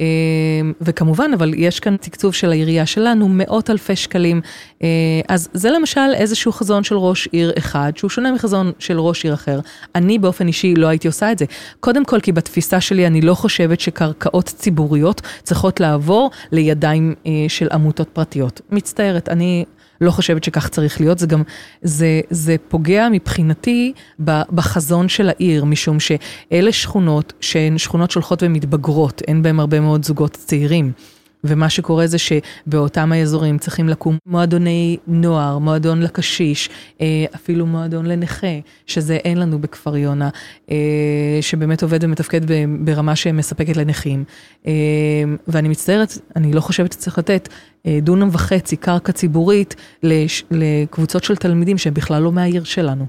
וכמובן, 0.80 1.30
אבל 1.34 1.54
יש 1.56 1.80
כאן 1.80 1.96
תקצוב 1.96 2.34
של 2.34 2.50
העירייה 2.50 2.86
שלנו, 2.86 3.28
מאות 3.28 3.70
אלפי 3.70 3.96
שקלים. 3.96 4.40
Uh, 4.78 4.84
אז 5.28 5.48
זה 5.52 5.70
למשל 5.70 6.14
איזשהו 6.14 6.52
חזון 6.52 6.84
של 6.84 6.96
ראש 6.96 7.28
עיר 7.32 7.52
אחד, 7.58 7.92
שהוא 7.96 8.10
שונה 8.10 8.32
מחזון 8.32 8.72
של 8.78 9.00
ראש 9.00 9.24
עיר 9.24 9.34
אחר. 9.34 9.60
אני 9.94 10.18
באופן 10.18 10.46
אישי 10.46 10.74
לא 10.74 10.86
הייתי 10.86 11.08
עושה 11.08 11.32
את 11.32 11.38
זה. 11.38 11.44
קודם 11.80 12.04
כל, 12.04 12.20
כי 12.20 12.32
בתפיסה 12.32 12.80
שלי 12.80 13.06
אני 13.06 13.20
לא 13.20 13.34
חושבת 13.34 13.80
שקרקעות 13.80 14.44
ציבוריות 14.44 15.20
צריכות 15.42 15.80
לעבור 15.80 16.30
לידיים 16.52 17.14
uh, 17.24 17.28
של 17.48 17.68
עמותות 17.72 18.08
פרטיות. 18.08 18.60
מצטערת, 18.70 19.28
אני... 19.28 19.64
לא 20.00 20.10
חושבת 20.10 20.44
שכך 20.44 20.68
צריך 20.68 21.00
להיות, 21.00 21.18
זה 21.18 21.26
גם, 21.26 21.42
זה, 21.82 22.20
זה 22.30 22.56
פוגע 22.68 23.08
מבחינתי 23.12 23.92
בחזון 24.52 25.08
של 25.08 25.28
העיר, 25.28 25.64
משום 25.64 26.00
שאלה 26.00 26.72
שכונות 26.72 27.32
שהן 27.40 27.78
שכונות 27.78 28.10
שהולכות 28.10 28.42
ומתבגרות, 28.42 29.22
אין 29.28 29.42
בהן 29.42 29.60
הרבה 29.60 29.80
מאוד 29.80 30.04
זוגות 30.04 30.32
צעירים. 30.32 30.92
ומה 31.44 31.70
שקורה 31.70 32.06
זה 32.06 32.16
שבאותם 32.18 33.12
האזורים 33.12 33.58
צריכים 33.58 33.88
לקום 33.88 34.18
מועדוני 34.26 34.96
נוער, 35.06 35.58
מועדון 35.58 36.02
לקשיש, 36.02 36.70
אה, 37.00 37.24
אפילו 37.34 37.66
מועדון 37.66 38.06
לנכה, 38.06 38.46
שזה 38.86 39.14
אין 39.14 39.38
לנו 39.38 39.58
בכפר 39.58 39.96
יונה, 39.96 40.28
אה, 40.70 40.76
שבאמת 41.40 41.82
עובד 41.82 42.04
ומתפקד 42.04 42.40
ברמה 42.84 43.16
שמספקת 43.16 43.76
לנכים. 43.76 44.24
אה, 44.66 44.72
ואני 45.48 45.68
מצטערת, 45.68 46.18
אני 46.36 46.52
לא 46.52 46.60
חושבת 46.60 46.92
שצריך 46.92 47.18
לתת 47.18 47.48
דונם 48.02 48.28
וחצי 48.32 48.76
קרקע 48.76 49.12
ציבורית 49.12 49.74
לקבוצות 50.50 51.24
של 51.24 51.36
תלמידים 51.36 51.78
שהם 51.78 51.94
בכלל 51.94 52.22
לא 52.22 52.32
מהעיר 52.32 52.64
שלנו. 52.64 53.06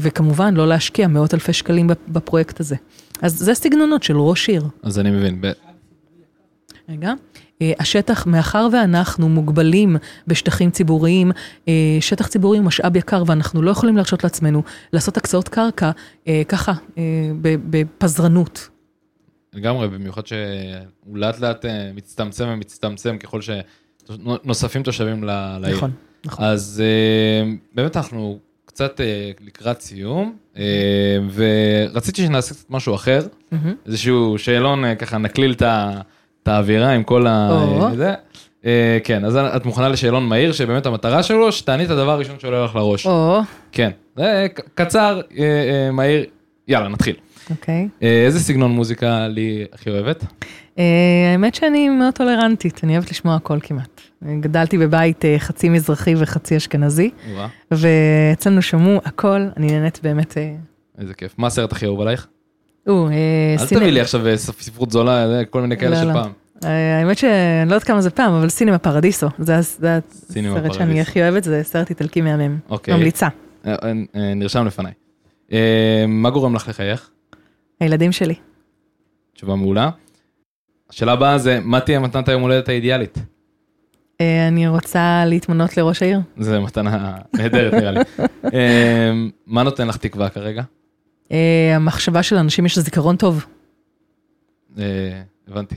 וכמובן, 0.00 0.54
לא 0.54 0.68
להשקיע 0.68 1.06
מאות 1.06 1.34
אלפי 1.34 1.52
שקלים 1.52 1.86
בפרויקט 2.08 2.60
הזה. 2.60 2.76
אז 3.22 3.38
זה 3.38 3.54
סגנונות 3.54 4.02
של 4.02 4.16
ראש 4.16 4.48
עיר. 4.48 4.62
אז 4.82 4.98
אני 4.98 5.10
מבין. 5.10 5.40
רגע. 6.88 7.12
אה, 7.62 7.72
השטח, 7.78 8.26
מאחר 8.26 8.68
ואנחנו 8.72 9.28
מוגבלים 9.28 9.96
בשטחים 10.26 10.70
ציבוריים, 10.70 11.32
אה, 11.68 11.72
שטח 12.00 12.26
ציבורי 12.26 12.58
הוא 12.58 12.66
משאב 12.66 12.96
יקר 12.96 13.22
ואנחנו 13.26 13.62
לא 13.62 13.70
יכולים 13.70 13.96
להרשות 13.96 14.24
לעצמנו 14.24 14.62
לעשות 14.92 15.16
הקצאות 15.16 15.48
קרקע 15.48 15.90
אה, 16.28 16.42
ככה, 16.48 16.72
בפזרנות. 17.70 18.68
לגמרי, 19.54 19.88
במיוחד 19.88 20.26
שהוא 20.26 21.16
לאט 21.18 21.40
לאט 21.40 21.64
מצטמצם 21.94 22.48
ומצטמצם 22.48 23.18
ככל 23.18 23.40
שנוספים 23.42 24.82
תושבים 24.82 25.24
לעיר. 25.24 25.76
נכון, 25.76 25.90
נכון. 26.24 26.44
אז 26.44 26.82
באמת 27.74 27.96
אנחנו 27.96 28.38
קצת 28.64 29.00
לקראת 29.40 29.80
סיום, 29.80 30.36
ורציתי 31.34 32.26
שנעשה 32.26 32.54
קצת 32.54 32.70
משהו 32.70 32.94
אחר, 32.94 33.20
איזשהו 33.86 34.38
שאלון, 34.38 34.94
ככה 34.94 35.18
נקליל 35.18 35.52
את 35.52 35.62
ה... 35.62 36.00
את 36.46 36.50
האווירה 36.50 36.90
עם 36.90 37.02
כל 37.02 37.26
ה... 37.26 37.50
זה. 37.96 38.14
אה, 38.66 38.98
כן, 39.04 39.24
אז 39.24 39.36
את 39.36 39.64
מוכנה 39.64 39.88
לשאלון 39.88 40.28
מהיר, 40.28 40.52
שבאמת 40.52 40.86
המטרה 40.86 41.22
שלו, 41.22 41.52
שתעני 41.52 41.84
את 41.84 41.90
הדבר 41.90 42.10
הראשון 42.10 42.36
שעולה 42.38 42.64
לך 42.64 42.74
לראש. 42.74 43.06
או. 43.06 43.40
כן, 43.72 43.90
קצר, 44.74 45.20
אה, 45.38 45.44
אה, 45.44 45.90
מהיר, 45.90 46.24
יאללה, 46.68 46.88
נתחיל. 46.88 47.16
אוקיי. 47.50 47.88
איזה 48.00 48.40
סגנון 48.40 48.70
מוזיקה 48.70 49.28
לי 49.28 49.64
הכי 49.72 49.90
אוהבת? 49.90 50.24
האמת 51.32 51.54
שאני 51.54 51.88
מאוד 51.88 52.14
טולרנטית, 52.14 52.80
אני 52.84 52.92
אוהבת 52.92 53.10
לשמוע 53.10 53.34
הכל 53.34 53.58
כמעט. 53.62 54.00
גדלתי 54.40 54.78
בבית 54.78 55.24
חצי 55.38 55.68
מזרחי 55.68 56.14
וחצי 56.18 56.56
אשכנזי, 56.56 57.10
ואצלנו 57.70 58.62
שמעו 58.62 59.00
הכל, 59.04 59.46
אני 59.56 59.66
נהנית 59.66 60.00
באמת. 60.02 60.34
איזה 60.98 61.14
כיף. 61.14 61.34
מה 61.38 61.46
הסרט 61.46 61.72
הכי 61.72 61.86
אהוב 61.86 62.00
עלייך? 62.00 62.26
או, 62.86 63.08
אל 63.60 63.66
תביא 63.66 63.86
לי 63.86 64.00
עכשיו 64.00 64.20
ספרות 64.36 64.90
זולה, 64.90 65.44
כל 65.50 65.60
מיני 65.60 65.76
כאלה 65.76 65.96
של 65.96 66.12
פעם. 66.12 66.32
האמת 66.62 67.18
שאני 67.18 67.68
לא 67.68 67.74
יודעת 67.74 67.84
כמה 67.84 68.00
זה 68.00 68.10
פעם, 68.10 68.32
אבל 68.32 68.48
סינמה 68.48 68.78
פרדיסו, 68.78 69.28
זה 69.38 69.58
הסרט 69.58 70.24
שאני 70.72 71.00
הכי 71.00 71.22
אוהבת, 71.22 71.44
זה 71.44 71.62
סרט 71.62 71.90
איטלקי 71.90 72.20
מהמם, 72.20 72.58
אוקיי. 72.70 72.94
ממליצה. 72.94 73.28
אה, 73.66 73.74
אה, 74.14 74.34
נרשם 74.34 74.66
לפניי. 74.66 74.92
מה 76.08 76.30
גורם 76.30 76.54
לך 76.54 76.68
לחייך? 76.68 77.10
הילדים 77.80 78.12
שלי. 78.12 78.34
תשובה 79.34 79.54
מעולה. 79.54 79.90
השאלה 80.90 81.12
הבאה 81.12 81.38
זה, 81.38 81.58
מה 81.62 81.80
תהיה 81.80 81.98
מתנת 81.98 82.28
היום 82.28 82.42
הולדת 82.42 82.68
האידיאלית? 82.68 83.18
אני 84.48 84.68
רוצה 84.68 85.24
להתמנות 85.26 85.76
לראש 85.76 86.02
העיר. 86.02 86.20
זה 86.36 86.60
מתנה 86.60 87.16
נהדרת 87.34 87.74
נראה 87.74 87.90
לי. 87.90 88.00
מה 89.46 89.62
נותן 89.62 89.88
לך 89.88 89.96
תקווה 89.96 90.28
כרגע? 90.28 90.62
המחשבה 91.74 92.22
של 92.22 92.36
אנשים 92.36 92.66
יש 92.66 92.78
זיכרון 92.78 93.16
טוב. 93.16 93.46
הבנתי. 95.48 95.74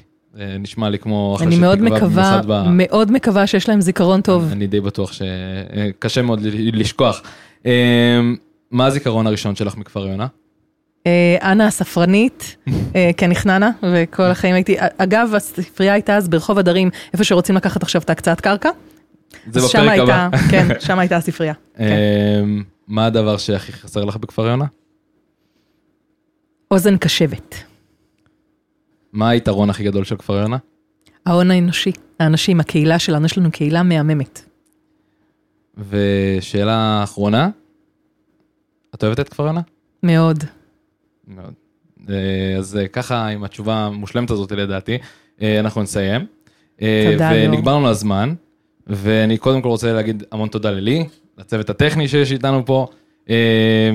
נשמע 0.59 0.89
לי 0.89 0.99
כמו 0.99 1.35
אחרי 1.35 1.51
שתקווה 1.51 1.75
במיוחד 1.75 2.45
ב... 2.45 2.51
אני 2.51 2.69
מאוד 2.71 3.11
מקווה 3.11 3.47
שיש 3.47 3.69
להם 3.69 3.81
זיכרון 3.81 4.21
טוב. 4.21 4.49
אני 4.51 4.67
די 4.67 4.81
בטוח 4.81 5.11
שקשה 5.13 6.21
מאוד 6.21 6.41
לשכוח. 6.73 7.21
מה 8.71 8.85
הזיכרון 8.85 9.27
הראשון 9.27 9.55
שלך 9.55 9.77
מכפר 9.77 10.07
יונה? 10.07 10.27
אנה 11.41 11.67
הספרנית, 11.67 12.55
כנכננה, 13.17 13.71
וכל 13.93 14.23
החיים 14.23 14.55
הייתי, 14.55 14.75
אגב, 14.97 15.31
הספרייה 15.35 15.93
הייתה 15.93 16.17
אז 16.17 16.29
ברחוב 16.29 16.59
הדרים, 16.59 16.89
איפה 17.13 17.23
שרוצים 17.23 17.55
לקחת 17.55 17.83
עכשיו 17.83 18.01
את 18.01 18.09
הקצאת 18.09 18.41
קרקע. 18.41 18.69
זה 19.51 19.59
בפרק 19.61 19.99
הבא. 19.99 20.29
כן, 20.51 20.67
שם 20.85 20.99
הייתה 20.99 21.17
הספרייה. 21.17 21.53
מה 22.87 23.05
הדבר 23.05 23.37
שהכי 23.37 23.73
חסר 23.73 24.05
לך 24.05 24.17
בכפר 24.17 24.47
יונה? 24.47 24.65
אוזן 26.71 26.97
קשבת. 26.97 27.55
מה 29.13 29.29
היתרון 29.29 29.69
הכי 29.69 29.83
גדול 29.83 30.03
של 30.03 30.15
כפר 30.15 30.33
יונה? 30.33 30.57
ההון 31.25 31.51
האנושי, 31.51 31.91
האנשים, 32.19 32.59
הקהילה 32.59 32.99
שלנו, 32.99 33.25
יש 33.25 33.37
לנו 33.37 33.51
קהילה 33.51 33.83
מהממת. 33.83 34.41
ושאלה 35.89 37.03
אחרונה, 37.03 37.49
את 38.95 39.03
אוהבת 39.03 39.19
את 39.19 39.29
כפר 39.29 39.45
יונה? 39.45 39.61
מאוד. 40.03 40.43
מאוד. 41.27 41.53
אה, 42.09 42.55
אז 42.57 42.77
אה, 42.77 42.87
ככה, 42.87 43.27
עם 43.27 43.43
התשובה 43.43 43.75
המושלמת 43.75 44.31
הזאת 44.31 44.51
לדעתי, 44.51 44.97
אה, 45.41 45.59
אנחנו 45.59 45.81
נסיים. 45.81 46.25
תודה, 46.75 47.31
יור. 47.33 47.53
ונגמר 47.53 47.75
לנו 47.75 47.87
הזמן, 47.87 48.33
ואני 48.87 49.37
קודם 49.37 49.61
כל 49.61 49.69
רוצה 49.69 49.93
להגיד 49.93 50.23
המון 50.31 50.49
תודה 50.49 50.71
ללי, 50.71 51.05
לצוות 51.37 51.69
הטכני 51.69 52.07
שיש 52.07 52.31
איתנו 52.31 52.65
פה, 52.65 52.87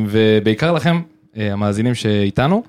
ובעיקר 0.08 0.72
לכם, 0.72 1.02
המאזינים 1.36 1.94
שאיתנו. 1.94 2.62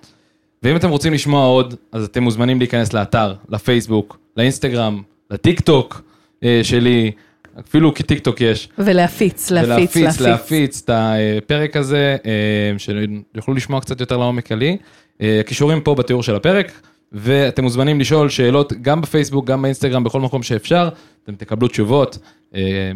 ואם 0.64 0.76
אתם 0.76 0.90
רוצים 0.90 1.14
לשמוע 1.14 1.46
עוד, 1.46 1.76
אז 1.92 2.04
אתם 2.04 2.24
מוזמנים 2.24 2.60
להיכנס 2.60 2.94
לאתר, 2.94 3.34
לפייסבוק, 3.50 4.18
לאינסטגרם, 4.38 5.02
לטיק 5.32 5.62
טוק 5.62 6.02
אה, 6.44 6.60
שלי, 6.64 7.12
אפילו 7.60 7.94
כטיק 7.94 8.20
טוק 8.20 8.42
יש. 8.42 8.70
ולהפיץ, 8.78 9.52
להפיץ, 9.52 9.70
להפיץ. 9.70 9.96
להפיץ, 9.96 10.22
להפיץ 10.22 10.82
את 10.86 10.90
הפרק 10.94 11.76
הזה, 11.76 12.18
אה, 12.26 12.32
שיוכלו 12.78 13.54
לשמוע 13.54 13.82
קצת 13.82 14.00
יותר 14.00 14.18
לעומק 14.18 14.52
עלי. 14.52 14.78
אה, 15.22 15.40
הכישורים 15.40 15.82
פה 15.82 15.96
בתיאור 15.96 16.24
של 16.24 16.36
הפרק, 16.36 16.72
ואתם 17.12 17.64
מוזמנים 17.64 18.00
לשאול 18.00 18.30
שאלות 18.30 18.74
גם 18.82 19.02
בפייסבוק, 19.02 19.46
גם 19.46 19.62
באינסטגרם, 19.62 20.04
בכל 20.04 20.22
מקום 20.22 20.44
שאפשר, 20.44 20.90
אתם 21.24 21.36
תקבלו 21.36 21.68
תשובות 21.68 22.18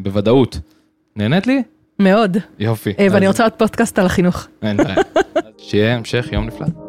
בוודאות. 0.04 0.60
נהנית 1.16 1.48
לי? 1.48 1.64
מאוד. 2.00 2.38
יופי. 2.60 2.94
ואני 3.12 3.28
רוצה 3.28 3.44
עוד 3.44 3.54
פודקאסט 3.54 4.00
על 4.00 4.06
החינוך. 4.06 4.48
אין 4.62 4.78
בעיה. 4.78 4.96
שיהיה 5.58 5.96
המשך 5.96 6.28
יום 6.32 6.46
נפלא. 6.46 6.89